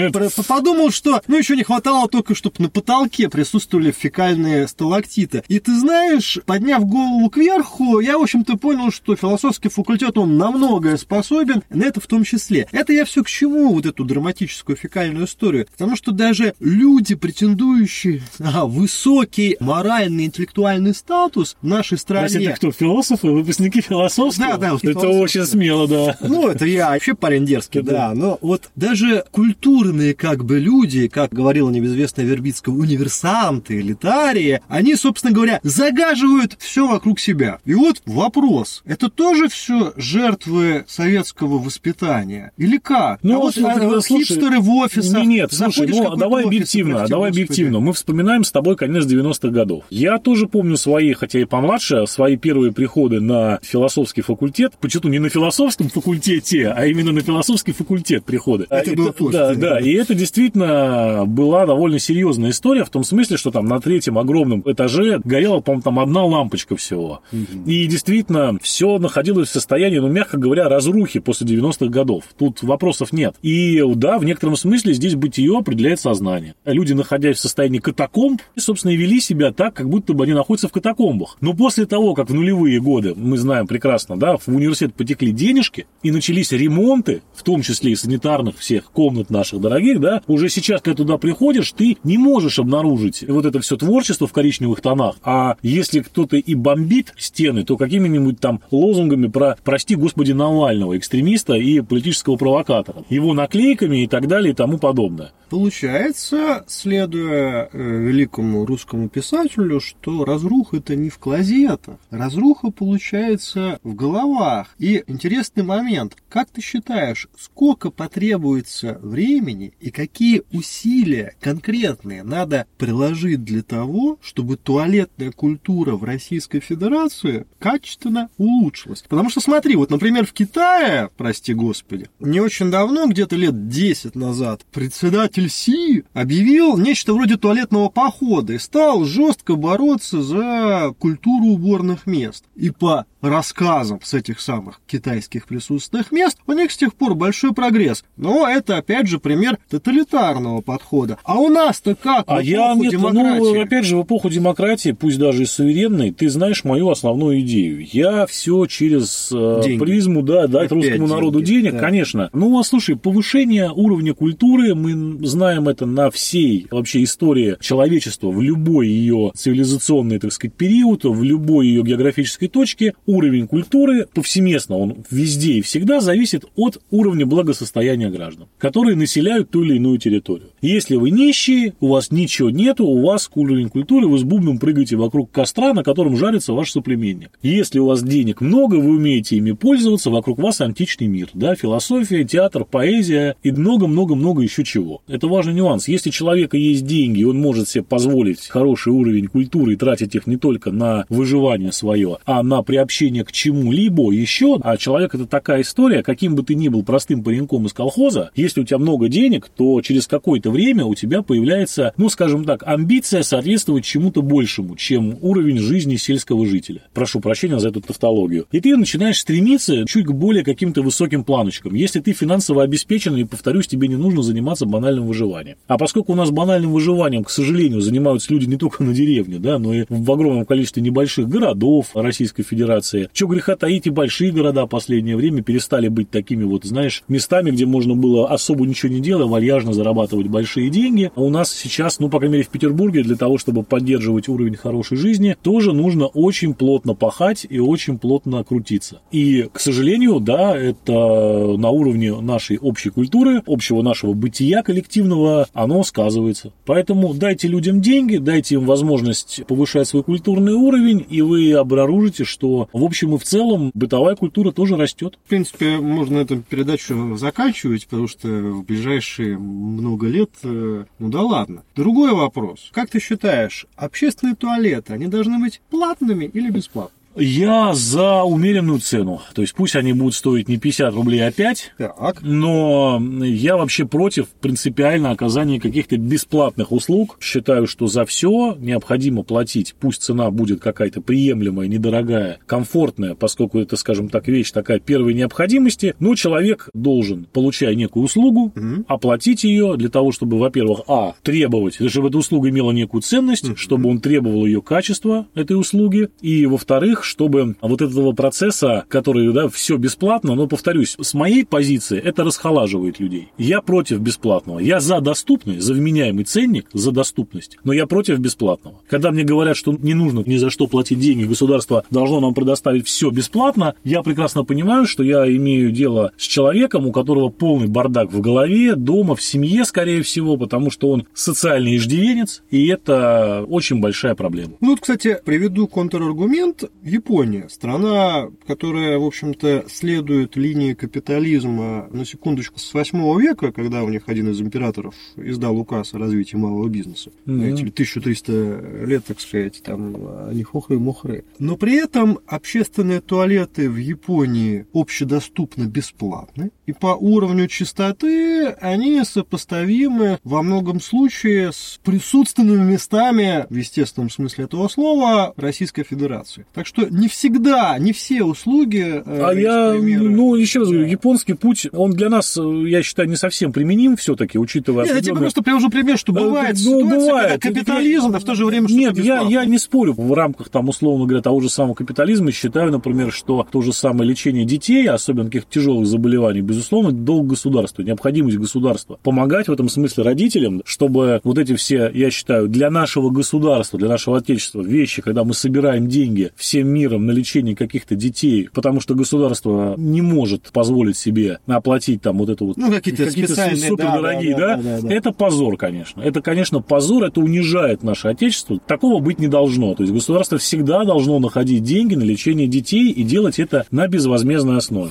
подумал, 0.46 0.90
что, 0.90 1.22
ну, 1.28 1.38
еще 1.38 1.56
не 1.56 1.62
хватало 1.62 2.08
только, 2.08 2.34
чтобы 2.34 2.56
на 2.58 2.68
потолке 2.68 3.28
присутствовали 3.28 3.92
фекальные 3.92 4.68
сталактиты. 4.68 5.44
И 5.48 5.58
ты 5.58 5.78
знаешь, 5.78 6.38
подняв 6.46 6.84
голову 6.84 7.28
кверху, 7.30 8.00
я, 8.00 8.18
в 8.18 8.22
общем-то, 8.22 8.56
понял, 8.56 8.90
что 8.90 9.16
философский 9.16 9.68
факультет, 9.68 10.18
он 10.18 10.36
на 10.36 10.50
многое 10.50 10.96
способен, 10.96 11.62
на 11.70 11.84
это 11.84 12.00
в 12.00 12.06
том 12.06 12.24
числе. 12.24 12.66
Это 12.72 12.92
я 12.92 13.04
все 13.04 13.22
к 13.22 13.28
чему, 13.28 13.74
вот 13.74 13.86
эту 13.86 14.04
драматическую 14.04 14.76
фекальную 14.76 15.26
историю? 15.26 15.66
Потому 15.70 15.96
что 15.96 16.12
даже 16.12 16.54
люди, 16.60 17.14
претендующие 17.14 18.22
на 18.38 18.64
высокий 18.64 19.56
моральный, 19.60 20.26
интеллектуальный 20.26 20.94
статус 20.94 21.56
в 21.62 21.66
нашей 21.66 21.98
стране... 21.98 22.28
Значит, 22.28 22.48
это 22.48 22.56
кто? 22.56 22.71
Философы, 22.72 23.28
выпускники 23.28 23.80
философского? 23.80 24.58
Да, 24.58 24.78
да, 24.78 24.90
Это 24.90 25.08
очень 25.08 25.44
смело, 25.44 25.88
да. 25.88 26.16
Ну, 26.20 26.48
это 26.48 26.66
я 26.66 26.90
вообще 26.90 27.14
парень 27.14 27.44
дерзкий, 27.44 27.82
Да. 27.82 28.12
Но 28.14 28.38
вот 28.40 28.70
даже 28.76 29.24
культурные 29.30 30.14
как 30.14 30.44
бы 30.44 30.58
люди, 30.58 31.08
как 31.08 31.32
говорила 31.32 31.70
небезвестная 31.70 32.24
Вербицкая, 32.24 32.74
универсанты, 32.74 33.80
элитарии, 33.80 34.60
они, 34.68 34.94
собственно 34.96 35.32
говоря, 35.32 35.60
загаживают 35.62 36.56
все 36.58 36.86
вокруг 36.86 37.20
себя. 37.20 37.58
И 37.64 37.74
вот 37.74 38.02
вопрос, 38.06 38.82
это 38.84 39.08
тоже 39.08 39.48
все 39.48 39.92
жертвы 39.96 40.84
советского 40.86 41.58
воспитания? 41.58 42.52
Или 42.56 42.78
как? 42.78 43.20
Ну, 43.22 43.36
а 43.36 43.38
вот, 43.38 43.56
вот, 43.56 43.70
а 43.70 44.00
слушай, 44.00 44.26
хипстеры 44.26 44.60
в 44.60 44.70
офисах. 44.70 45.20
Не, 45.20 45.26
Нет, 45.26 45.52
слушай, 45.52 45.86
ну 45.88 46.16
давай 46.16 46.44
офис, 46.44 46.46
объективно, 46.46 46.94
прости 46.96 47.10
давай 47.10 47.30
объективно. 47.30 47.80
Мы 47.80 47.92
вспоминаем 47.92 48.44
с 48.44 48.52
тобой 48.52 48.76
конец 48.76 49.04
90-х 49.06 49.48
годов. 49.48 49.84
Я 49.90 50.18
тоже 50.18 50.46
помню 50.46 50.76
свои, 50.76 51.12
хотя 51.14 51.40
и 51.40 51.44
помладше, 51.44 52.06
свои 52.06 52.36
первые 52.36 52.61
приходы 52.70 53.20
на 53.20 53.58
философский 53.62 54.22
факультет. 54.22 54.74
Почему 54.80 55.08
не 55.10 55.18
на 55.18 55.28
философском 55.28 55.88
факультете, 55.88 56.68
а 56.68 56.86
именно 56.86 57.12
на 57.12 57.20
философский 57.20 57.72
факультет 57.72 58.24
приходы. 58.24 58.66
Это 58.70 58.92
А, 58.92 58.94
было 58.94 59.08
и- 59.08 59.12
позже, 59.12 59.38
Да, 59.38 59.54
да. 59.54 59.80
и 59.80 59.90
это 59.92 60.14
действительно 60.14 61.24
была 61.26 61.66
довольно 61.66 61.98
серьезная 61.98 62.50
история, 62.50 62.84
в 62.84 62.90
том 62.90 63.04
смысле, 63.04 63.36
что 63.36 63.50
там 63.50 63.66
на 63.66 63.80
третьем 63.80 64.18
огромном 64.18 64.62
этаже 64.66 65.20
горела, 65.24 65.60
по-моему, 65.60 65.82
там 65.82 65.98
одна 65.98 66.24
лампочка 66.24 66.76
всего. 66.76 67.22
И 67.66 67.86
действительно, 67.86 68.58
все 68.62 68.98
находилось 68.98 69.48
в 69.48 69.52
состоянии, 69.52 69.98
ну, 69.98 70.08
мягко 70.08 70.36
говоря, 70.38 70.68
разрухи 70.68 71.20
после 71.20 71.46
90-х 71.46 71.90
годов. 71.90 72.24
Тут 72.38 72.62
вопросов 72.62 73.12
нет. 73.12 73.34
И 73.42 73.82
да, 73.94 74.18
в 74.18 74.24
некотором 74.24 74.56
смысле 74.56 74.92
здесь 74.94 75.14
бытие 75.14 75.56
определяет 75.56 76.00
сознание. 76.00 76.54
Люди, 76.64 76.92
находясь 76.92 77.36
в 77.36 77.40
состоянии 77.40 77.78
катакомб, 77.78 78.40
собственно, 78.56 78.92
и 78.92 78.96
вели 78.96 79.20
себя 79.20 79.52
так, 79.52 79.74
как 79.74 79.88
будто 79.88 80.12
бы 80.12 80.24
они 80.24 80.32
находятся 80.34 80.68
в 80.68 80.72
катакомбах. 80.72 81.36
Но 81.40 81.54
после 81.54 81.86
того, 81.86 82.14
как 82.14 82.28
в 82.30 82.34
нулевые 82.34 82.51
годы, 82.52 83.14
мы 83.16 83.38
знаем 83.38 83.66
прекрасно, 83.66 84.16
да, 84.16 84.36
в 84.36 84.48
университет 84.48 84.94
потекли 84.94 85.32
денежки, 85.32 85.86
и 86.02 86.10
начались 86.10 86.52
ремонты, 86.52 87.22
в 87.34 87.42
том 87.42 87.62
числе 87.62 87.92
и 87.92 87.96
санитарных 87.96 88.58
всех 88.58 88.90
комнат 88.92 89.30
наших 89.30 89.60
дорогих, 89.60 90.00
да, 90.00 90.22
уже 90.26 90.48
сейчас, 90.48 90.80
когда 90.80 90.96
туда 90.96 91.18
приходишь, 91.18 91.72
ты 91.72 91.96
не 92.04 92.18
можешь 92.18 92.58
обнаружить 92.58 93.24
вот 93.28 93.46
это 93.46 93.60
все 93.60 93.76
творчество 93.76 94.26
в 94.26 94.32
коричневых 94.32 94.80
тонах. 94.80 95.16
А 95.22 95.56
если 95.62 96.00
кто-то 96.00 96.36
и 96.36 96.54
бомбит 96.54 97.14
стены, 97.16 97.64
то 97.64 97.76
какими-нибудь 97.76 98.40
там 98.40 98.60
лозунгами 98.70 99.28
про 99.28 99.56
«прости, 99.64 99.94
Господи, 99.94 100.32
Навального», 100.32 100.96
экстремиста 100.96 101.54
и 101.54 101.80
политического 101.80 102.36
провокатора, 102.36 103.04
его 103.08 103.34
наклейками 103.34 104.04
и 104.04 104.06
так 104.06 104.28
далее 104.28 104.52
и 104.52 104.54
тому 104.54 104.78
подобное. 104.78 105.32
Получается, 105.52 106.64
следуя 106.66 107.68
э, 107.70 107.78
великому 107.78 108.64
русскому 108.64 109.10
писателю, 109.10 109.80
что 109.80 110.24
разруха 110.24 110.78
это 110.78 110.96
не 110.96 111.10
в 111.10 111.18
клозетах. 111.18 111.96
Разруха 112.42 112.72
получается 112.72 113.78
в 113.84 113.94
головах. 113.94 114.74
И 114.80 115.04
интересный 115.06 115.62
момент. 115.62 116.16
Как 116.28 116.50
ты 116.50 116.60
считаешь, 116.60 117.28
сколько 117.38 117.90
потребуется 117.90 118.98
времени 119.00 119.74
и 119.78 119.92
какие 119.92 120.42
усилия 120.50 121.36
конкретные 121.40 122.24
надо 122.24 122.66
приложить 122.78 123.44
для 123.44 123.62
того, 123.62 124.18
чтобы 124.20 124.56
туалетная 124.56 125.30
культура 125.30 125.92
в 125.92 126.02
Российской 126.02 126.58
Федерации 126.58 127.46
качественно 127.60 128.28
улучшилась? 128.38 129.04
Потому 129.08 129.30
что 129.30 129.40
смотри, 129.40 129.76
вот, 129.76 129.90
например, 129.90 130.26
в 130.26 130.32
Китае, 130.32 131.10
прости 131.16 131.54
господи, 131.54 132.08
не 132.18 132.40
очень 132.40 132.72
давно, 132.72 133.06
где-то 133.06 133.36
лет 133.36 133.68
10 133.68 134.16
назад, 134.16 134.62
председатель 134.72 135.48
Си 135.48 136.02
объявил 136.12 136.76
нечто 136.76 137.14
вроде 137.14 137.36
туалетного 137.36 137.88
похода 137.88 138.54
и 138.54 138.58
стал 138.58 139.04
жестко 139.04 139.54
бороться 139.54 140.22
за 140.22 140.92
культуру 140.98 141.46
уборных 141.46 142.06
мест. 142.06 142.21
И 142.56 142.70
по 142.70 143.06
рассказам 143.20 144.00
с 144.02 144.14
этих 144.14 144.40
самых 144.40 144.80
китайских 144.86 145.46
присутственных 145.46 146.12
мест, 146.12 146.38
у 146.46 146.52
них 146.52 146.72
с 146.72 146.76
тех 146.76 146.94
пор 146.94 147.14
большой 147.14 147.54
прогресс. 147.54 148.04
Но 148.16 148.48
это, 148.48 148.76
опять 148.76 149.06
же, 149.06 149.18
пример 149.18 149.58
тоталитарного 149.70 150.60
подхода. 150.60 151.18
А 151.24 151.38
у 151.38 151.48
нас-то 151.48 151.94
как? 151.94 152.24
А 152.26 152.42
я 152.42 152.74
нет, 152.74 152.92
демократии? 152.92 153.38
ну, 153.38 153.60
опять 153.62 153.84
же, 153.84 153.96
в 153.96 154.02
эпоху 154.02 154.28
демократии, 154.28 154.92
пусть 154.92 155.18
даже 155.18 155.42
и 155.42 155.46
суверенной, 155.46 156.12
ты 156.12 156.28
знаешь 156.28 156.64
мою 156.64 156.90
основную 156.90 157.40
идею. 157.40 157.86
Я 157.92 158.26
все 158.26 158.66
через 158.66 159.30
э, 159.32 159.60
Деньги. 159.64 159.80
призму, 159.80 160.22
да, 160.22 160.46
дать 160.46 160.66
Опять 160.66 160.72
русскому 160.72 161.06
народу 161.06 161.40
деньги, 161.40 161.62
денег, 161.62 161.74
да. 161.74 161.78
конечно. 161.78 162.30
Ну, 162.32 162.58
а 162.58 162.64
слушай, 162.64 162.96
повышение 162.96 163.70
уровня 163.70 164.14
культуры, 164.14 164.74
мы 164.74 165.24
знаем 165.26 165.68
это 165.68 165.86
на 165.86 166.10
всей 166.10 166.66
вообще 166.70 167.04
истории 167.04 167.56
человечества, 167.60 168.30
в 168.30 168.40
любой 168.40 168.88
ее 168.88 169.32
цивилизационный, 169.34 170.18
так 170.18 170.32
сказать, 170.32 170.54
период, 170.54 171.04
в 171.04 171.22
любой 171.22 171.68
ее 171.68 171.82
географической 172.12 172.48
точке, 172.48 172.94
уровень 173.06 173.46
культуры 173.46 174.06
повсеместно, 174.12 174.76
он 174.76 175.04
везде 175.10 175.54
и 175.54 175.62
всегда 175.62 176.00
зависит 176.00 176.44
от 176.56 176.80
уровня 176.90 177.26
благосостояния 177.26 178.10
граждан, 178.10 178.46
которые 178.58 178.96
населяют 178.96 179.50
ту 179.50 179.62
или 179.62 179.76
иную 179.76 179.98
территорию. 179.98 180.48
Если 180.60 180.96
вы 180.96 181.10
нищие, 181.10 181.74
у 181.80 181.88
вас 181.88 182.10
ничего 182.10 182.50
нету, 182.50 182.84
у 182.84 183.04
вас 183.04 183.30
уровень 183.34 183.68
культуры, 183.68 184.06
вы 184.06 184.18
с 184.18 184.22
бубном 184.22 184.58
прыгаете 184.58 184.96
вокруг 184.96 185.30
костра, 185.30 185.72
на 185.72 185.82
котором 185.82 186.16
жарится 186.16 186.52
ваш 186.52 186.70
соплеменник. 186.70 187.30
Если 187.42 187.78
у 187.78 187.86
вас 187.86 188.02
денег 188.02 188.40
много, 188.40 188.76
вы 188.76 188.96
умеете 188.96 189.36
ими 189.36 189.52
пользоваться, 189.52 190.10
вокруг 190.10 190.38
вас 190.38 190.60
античный 190.60 191.06
мир, 191.06 191.30
да, 191.34 191.54
философия, 191.54 192.24
театр, 192.24 192.64
поэзия 192.64 193.36
и 193.42 193.50
много-много-много 193.50 194.42
еще 194.42 194.64
чего. 194.64 195.02
Это 195.08 195.26
важный 195.26 195.54
нюанс. 195.54 195.88
Если 195.88 196.10
у 196.10 196.12
человека 196.12 196.56
есть 196.56 196.86
деньги, 196.86 197.24
он 197.24 197.38
может 197.38 197.68
себе 197.68 197.84
позволить 197.84 198.46
хороший 198.48 198.92
уровень 198.92 199.28
культуры 199.28 199.72
и 199.72 199.76
тратить 199.76 200.14
их 200.14 200.26
не 200.26 200.36
только 200.36 200.70
на 200.70 201.04
выживание 201.08 201.72
свое, 202.02 202.18
а 202.24 202.42
на 202.42 202.62
приобщение 202.62 203.24
к 203.24 203.32
чему-либо 203.32 204.10
еще, 204.12 204.58
а 204.62 204.76
человек 204.76 205.14
это 205.14 205.26
такая 205.26 205.62
история, 205.62 206.02
каким 206.02 206.34
бы 206.34 206.42
ты 206.42 206.54
ни 206.54 206.68
был 206.68 206.82
простым 206.82 207.22
пареньком 207.22 207.66
из 207.66 207.72
колхоза, 207.72 208.30
если 208.34 208.60
у 208.60 208.64
тебя 208.64 208.78
много 208.78 209.08
денег, 209.08 209.50
то 209.56 209.80
через 209.80 210.06
какое-то 210.06 210.50
время 210.50 210.84
у 210.84 210.94
тебя 210.94 211.22
появляется, 211.22 211.92
ну, 211.96 212.08
скажем 212.08 212.44
так, 212.44 212.62
амбиция 212.66 213.22
соответствовать 213.22 213.84
чему-то 213.84 214.22
большему, 214.22 214.76
чем 214.76 215.16
уровень 215.20 215.58
жизни 215.58 215.96
сельского 215.96 216.46
жителя. 216.46 216.82
Прошу 216.92 217.20
прощения 217.20 217.58
за 217.58 217.68
эту 217.68 217.80
тавтологию. 217.80 218.46
И 218.50 218.60
ты 218.60 218.76
начинаешь 218.76 219.20
стремиться 219.20 219.84
чуть 219.86 220.06
к 220.06 220.12
более 220.12 220.44
каким-то 220.44 220.82
высоким 220.82 221.24
планочкам. 221.24 221.74
Если 221.74 222.00
ты 222.00 222.12
финансово 222.12 222.62
обеспечен, 222.62 223.16
и, 223.16 223.24
повторюсь, 223.24 223.66
тебе 223.66 223.88
не 223.88 223.96
нужно 223.96 224.22
заниматься 224.22 224.66
банальным 224.66 225.06
выживанием. 225.06 225.56
А 225.66 225.78
поскольку 225.78 226.12
у 226.12 226.16
нас 226.16 226.30
банальным 226.30 226.72
выживанием, 226.72 227.24
к 227.24 227.30
сожалению, 227.30 227.80
занимаются 227.80 228.32
люди 228.32 228.46
не 228.46 228.56
только 228.56 228.82
на 228.82 228.94
деревне, 228.94 229.38
да, 229.38 229.58
но 229.58 229.74
и 229.74 229.84
в 229.88 230.10
огромном 230.10 230.44
количестве 230.44 230.82
небольших 230.82 231.28
городов 231.28 231.91
Российской 231.94 232.42
Федерации. 232.42 233.08
Че 233.12 233.26
греха 233.26 233.56
таить, 233.56 233.86
и 233.86 233.90
большие 233.90 234.32
города 234.32 234.66
в 234.66 234.68
последнее 234.68 235.16
время 235.16 235.42
перестали 235.42 235.88
быть 235.88 236.10
такими 236.10 236.44
вот, 236.44 236.64
знаешь, 236.64 237.02
местами, 237.08 237.50
где 237.50 237.66
можно 237.66 237.94
было 237.94 238.28
особо 238.28 238.66
ничего 238.66 238.92
не 238.92 239.00
делая, 239.00 239.26
вальяжно 239.26 239.72
зарабатывать 239.72 240.28
большие 240.28 240.70
деньги. 240.70 241.10
А 241.14 241.20
у 241.20 241.30
нас 241.30 241.52
сейчас, 241.52 242.00
ну, 242.00 242.08
по 242.08 242.18
крайней 242.18 242.34
мере, 242.34 242.44
в 242.44 242.50
Петербурге, 242.50 243.02
для 243.02 243.16
того, 243.16 243.38
чтобы 243.38 243.62
поддерживать 243.62 244.28
уровень 244.28 244.56
хорошей 244.56 244.96
жизни, 244.96 245.36
тоже 245.42 245.72
нужно 245.72 246.06
очень 246.06 246.54
плотно 246.54 246.94
пахать 246.94 247.46
и 247.48 247.58
очень 247.58 247.98
плотно 247.98 248.42
крутиться. 248.44 249.00
И, 249.10 249.48
к 249.52 249.60
сожалению, 249.60 250.20
да, 250.20 250.56
это 250.56 250.92
на 250.92 251.70
уровне 251.70 252.14
нашей 252.20 252.58
общей 252.58 252.90
культуры, 252.90 253.42
общего 253.46 253.82
нашего 253.82 254.12
бытия 254.12 254.62
коллективного, 254.62 255.46
оно 255.52 255.82
сказывается. 255.84 256.52
Поэтому 256.64 257.14
дайте 257.14 257.48
людям 257.48 257.80
деньги, 257.80 258.16
дайте 258.16 258.54
им 258.56 258.66
возможность 258.66 259.42
повышать 259.46 259.88
свой 259.88 260.02
культурный 260.02 260.54
уровень, 260.54 261.04
и 261.08 261.22
вы 261.22 261.52
обнаружите, 261.82 262.24
что 262.24 262.68
в 262.72 262.84
общем 262.84 263.14
и 263.14 263.18
в 263.18 263.24
целом 263.24 263.70
бытовая 263.74 264.16
культура 264.16 264.52
тоже 264.52 264.76
растет. 264.76 265.18
В 265.24 265.28
принципе, 265.28 265.78
можно 265.78 266.18
эту 266.18 266.38
передачу 266.40 267.16
заканчивать, 267.16 267.86
потому 267.86 268.08
что 268.08 268.28
в 268.28 268.64
ближайшие 268.64 269.36
много 269.38 270.06
лет, 270.06 270.30
э, 270.44 270.84
ну 270.98 271.08
да 271.08 271.22
ладно. 271.22 271.62
Другой 271.74 272.12
вопрос. 272.12 272.70
Как 272.72 272.90
ты 272.90 273.00
считаешь, 273.00 273.66
общественные 273.76 274.36
туалеты, 274.36 274.92
они 274.92 275.06
должны 275.06 275.38
быть 275.38 275.60
платными 275.70 276.24
или 276.24 276.50
бесплатными? 276.50 277.01
Я 277.16 277.74
за 277.74 278.22
умеренную 278.22 278.78
цену. 278.80 279.20
То 279.34 279.42
есть 279.42 279.54
пусть 279.54 279.76
они 279.76 279.92
будут 279.92 280.14
стоить 280.14 280.48
не 280.48 280.56
50 280.56 280.94
рублей, 280.94 281.26
а 281.26 281.30
5, 281.32 281.74
Так. 281.78 282.22
но 282.22 283.00
я 283.22 283.56
вообще 283.56 283.86
против 283.86 284.28
принципиально 284.40 285.10
оказания 285.10 285.60
каких-то 285.60 285.96
бесплатных 285.96 286.72
услуг. 286.72 287.18
Считаю, 287.20 287.66
что 287.66 287.86
за 287.86 288.04
все 288.04 288.56
необходимо 288.58 289.22
платить. 289.22 289.74
Пусть 289.78 290.02
цена 290.02 290.30
будет 290.30 290.60
какая-то 290.60 291.00
приемлемая, 291.00 291.68
недорогая, 291.68 292.38
комфортная, 292.46 293.14
поскольку 293.14 293.58
это, 293.58 293.76
скажем 293.76 294.08
так, 294.08 294.28
вещь 294.28 294.50
такая 294.50 294.78
первой 294.78 295.14
необходимости. 295.14 295.94
Но 295.98 296.14
человек 296.14 296.68
должен, 296.74 297.26
получая 297.32 297.74
некую 297.74 298.04
услугу, 298.04 298.52
оплатить 298.88 299.44
ее 299.44 299.76
для 299.76 299.88
того, 299.88 300.12
чтобы, 300.12 300.38
во-первых, 300.38 300.82
а, 300.88 301.14
требовать, 301.22 301.78
чтобы 301.90 302.08
эта 302.08 302.18
услуга 302.18 302.48
имела 302.48 302.70
некую 302.72 303.02
ценность, 303.02 303.56
чтобы 303.58 303.90
он 303.90 304.00
требовал 304.00 304.46
ее 304.46 304.62
качества, 304.62 305.26
этой 305.34 305.58
услуги, 305.58 306.08
и, 306.20 306.46
во-вторых, 306.46 307.01
чтобы 307.04 307.56
вот 307.60 307.82
этого 307.82 308.12
процесса, 308.12 308.84
который, 308.88 309.32
да, 309.32 309.48
все 309.48 309.76
бесплатно, 309.76 310.34
но, 310.34 310.46
повторюсь, 310.46 310.96
с 311.00 311.14
моей 311.14 311.44
позиции 311.44 311.98
это 311.98 312.24
расхолаживает 312.24 313.00
людей. 313.00 313.28
Я 313.38 313.60
против 313.60 314.00
бесплатного. 314.00 314.58
Я 314.58 314.80
за 314.80 315.00
доступность, 315.00 315.62
за 315.62 315.74
вменяемый 315.74 316.24
ценник, 316.24 316.66
за 316.72 316.92
доступность, 316.92 317.58
но 317.64 317.72
я 317.72 317.86
против 317.86 318.18
бесплатного. 318.18 318.80
Когда 318.88 319.10
мне 319.10 319.24
говорят, 319.24 319.56
что 319.56 319.72
не 319.72 319.94
нужно 319.94 320.22
ни 320.26 320.36
за 320.36 320.50
что 320.50 320.66
платить 320.66 320.98
деньги, 320.98 321.24
государство 321.24 321.84
должно 321.90 322.20
нам 322.20 322.34
предоставить 322.34 322.86
все 322.86 323.10
бесплатно, 323.10 323.74
я 323.84 324.02
прекрасно 324.02 324.44
понимаю, 324.44 324.86
что 324.86 325.02
я 325.02 325.26
имею 325.36 325.70
дело 325.70 326.12
с 326.16 326.22
человеком, 326.22 326.86
у 326.86 326.92
которого 326.92 327.28
полный 327.28 327.66
бардак 327.66 328.12
в 328.12 328.20
голове, 328.20 328.74
дома, 328.74 329.14
в 329.16 329.22
семье, 329.22 329.64
скорее 329.64 330.02
всего, 330.02 330.36
потому 330.36 330.70
что 330.70 330.90
он 330.90 331.06
социальный 331.14 331.76
иждивенец, 331.76 332.42
и 332.50 332.66
это 332.68 333.44
очень 333.48 333.80
большая 333.80 334.14
проблема. 334.14 334.54
Ну 334.60 334.70
вот, 334.70 334.80
кстати, 334.80 335.18
приведу 335.24 335.66
контраргумент. 335.66 336.64
Япония, 336.92 337.48
страна, 337.48 338.28
которая, 338.46 338.98
в 338.98 339.04
общем-то, 339.04 339.64
следует 339.68 340.36
линии 340.36 340.74
капитализма, 340.74 341.88
на 341.90 342.04
секундочку, 342.04 342.58
с 342.58 342.74
8 342.74 343.20
века, 343.20 343.52
когда 343.52 343.82
у 343.82 343.88
них 343.88 344.02
один 344.06 344.30
из 344.30 344.40
императоров 344.40 344.94
издал 345.16 345.56
указ 345.56 345.94
о 345.94 345.98
развитии 345.98 346.36
малого 346.36 346.68
бизнеса. 346.68 347.10
Мгм. 347.24 347.38
Знаете 347.38 347.64
ли, 347.64 347.70
1300 347.70 348.84
лет, 348.86 349.04
так 349.06 349.20
сказать, 349.20 349.62
там, 349.62 349.96
они 350.28 350.42
хохры-мохры. 350.42 351.24
Но 351.38 351.56
при 351.56 351.76
этом 351.76 352.18
общественные 352.26 353.00
туалеты 353.00 353.70
в 353.70 353.76
Японии 353.76 354.66
общедоступно 354.72 355.64
бесплатны, 355.64 356.50
и 356.66 356.72
по 356.72 356.94
уровню 356.94 357.48
чистоты 357.48 358.48
они 358.60 359.02
сопоставимы 359.04 360.18
во 360.24 360.42
многом 360.42 360.80
случае 360.80 361.52
с 361.52 361.80
присутственными 361.82 362.72
местами, 362.72 363.46
в 363.48 363.54
естественном 363.54 364.10
смысле 364.10 364.44
этого 364.44 364.68
слова, 364.68 365.32
Российской 365.36 365.84
Федерации. 365.84 366.46
Так 366.52 366.66
что 366.66 366.81
не 366.90 367.08
всегда, 367.08 367.78
не 367.78 367.92
все 367.92 368.22
услуги... 368.24 369.02
э, 369.04 369.22
А 369.24 369.32
я, 369.34 369.72
примеры. 369.72 370.08
ну, 370.10 370.34
еще 370.34 370.60
раз 370.60 370.68
говорю, 370.68 370.86
японский 370.86 371.34
путь, 371.34 371.66
он 371.72 371.92
для 371.92 372.08
нас, 372.08 372.36
э, 372.36 372.68
я 372.68 372.82
считаю, 372.82 373.08
не 373.08 373.16
совсем 373.16 373.52
применим 373.52 373.96
все-таки, 373.96 374.38
учитывая... 374.38 374.84
Нет, 374.86 374.96
я 374.96 375.00
тебе 375.02 375.16
просто 375.16 375.42
привожу 375.42 375.68
пример, 375.70 375.98
что 375.98 376.12
Э, 376.12 376.14
бывает 376.14 376.56
ну, 376.64 376.80
ситуация, 376.80 376.98
бывает. 376.98 377.42
когда 377.42 377.60
капитализм, 377.60 378.14
а 378.14 378.18
в 378.18 378.24
то 378.24 378.34
же 378.34 378.44
время 378.46 378.68
что-то 378.68 378.80
Нет, 378.80 378.98
я, 378.98 379.22
я 379.22 379.44
не 379.44 379.58
спорю 379.58 379.94
в 379.96 380.12
рамках, 380.12 380.48
там, 380.48 380.68
условно 380.68 381.06
говоря, 381.06 381.22
того 381.22 381.40
же 381.40 381.48
самого 381.48 381.74
капитализма. 381.74 382.32
Считаю, 382.32 382.70
например, 382.70 383.12
что 383.12 383.46
то 383.50 383.62
же 383.62 383.72
самое 383.72 384.08
лечение 384.08 384.44
детей, 384.44 384.88
особенно 384.88 385.26
таких 385.26 385.46
тяжелых 385.48 385.86
заболеваний, 385.86 386.40
безусловно, 386.40 386.92
долг 386.92 387.26
государства, 387.28 387.82
необходимость 387.82 388.36
государства. 388.38 388.98
Помогать 389.02 389.48
в 389.48 389.52
этом 389.52 389.68
смысле 389.68 390.04
родителям, 390.04 390.62
чтобы 390.64 391.20
вот 391.24 391.38
эти 391.38 391.54
все, 391.56 391.90
я 391.92 392.10
считаю, 392.10 392.48
для 392.48 392.70
нашего 392.70 393.10
государства, 393.10 393.78
для 393.78 393.88
нашего 393.88 394.18
отечества 394.18 394.62
вещи, 394.62 395.02
когда 395.02 395.24
мы 395.24 395.34
собираем 395.34 395.88
деньги 395.88 396.30
всем 396.36 396.71
миром 396.72 397.06
на 397.06 397.12
лечение 397.12 397.54
каких-то 397.54 397.94
детей, 397.94 398.48
потому 398.52 398.80
что 398.80 398.94
государство 398.94 399.74
не 399.76 400.00
может 400.00 400.50
позволить 400.52 400.96
себе 400.96 401.38
оплатить 401.46 402.02
там 402.02 402.18
вот 402.18 402.28
это 402.28 402.44
вот 402.44 402.56
Ну, 402.56 402.70
какие-то 402.70 403.10
специальные, 403.10 403.68
супердорогие, 403.68 404.36
да, 404.36 404.56
да, 404.56 404.62
да, 404.62 404.80
да, 404.80 404.88
да. 404.88 404.94
это 404.94 405.12
позор, 405.12 405.56
конечно. 405.56 406.00
Это, 406.00 406.20
конечно, 406.20 406.60
позор, 406.60 407.04
это 407.04 407.20
унижает 407.20 407.82
наше 407.82 408.08
отечество. 408.08 408.58
Такого 408.58 409.00
быть 409.00 409.18
не 409.18 409.28
должно. 409.28 409.74
То 409.74 409.82
есть 409.82 409.92
государство 409.94 410.38
всегда 410.38 410.84
должно 410.84 411.18
находить 411.18 411.62
деньги 411.62 411.94
на 411.94 412.02
лечение 412.02 412.48
детей 412.48 412.90
и 412.90 413.02
делать 413.02 413.38
это 413.38 413.66
на 413.70 413.86
безвозмездной 413.88 414.58
основе. 414.58 414.90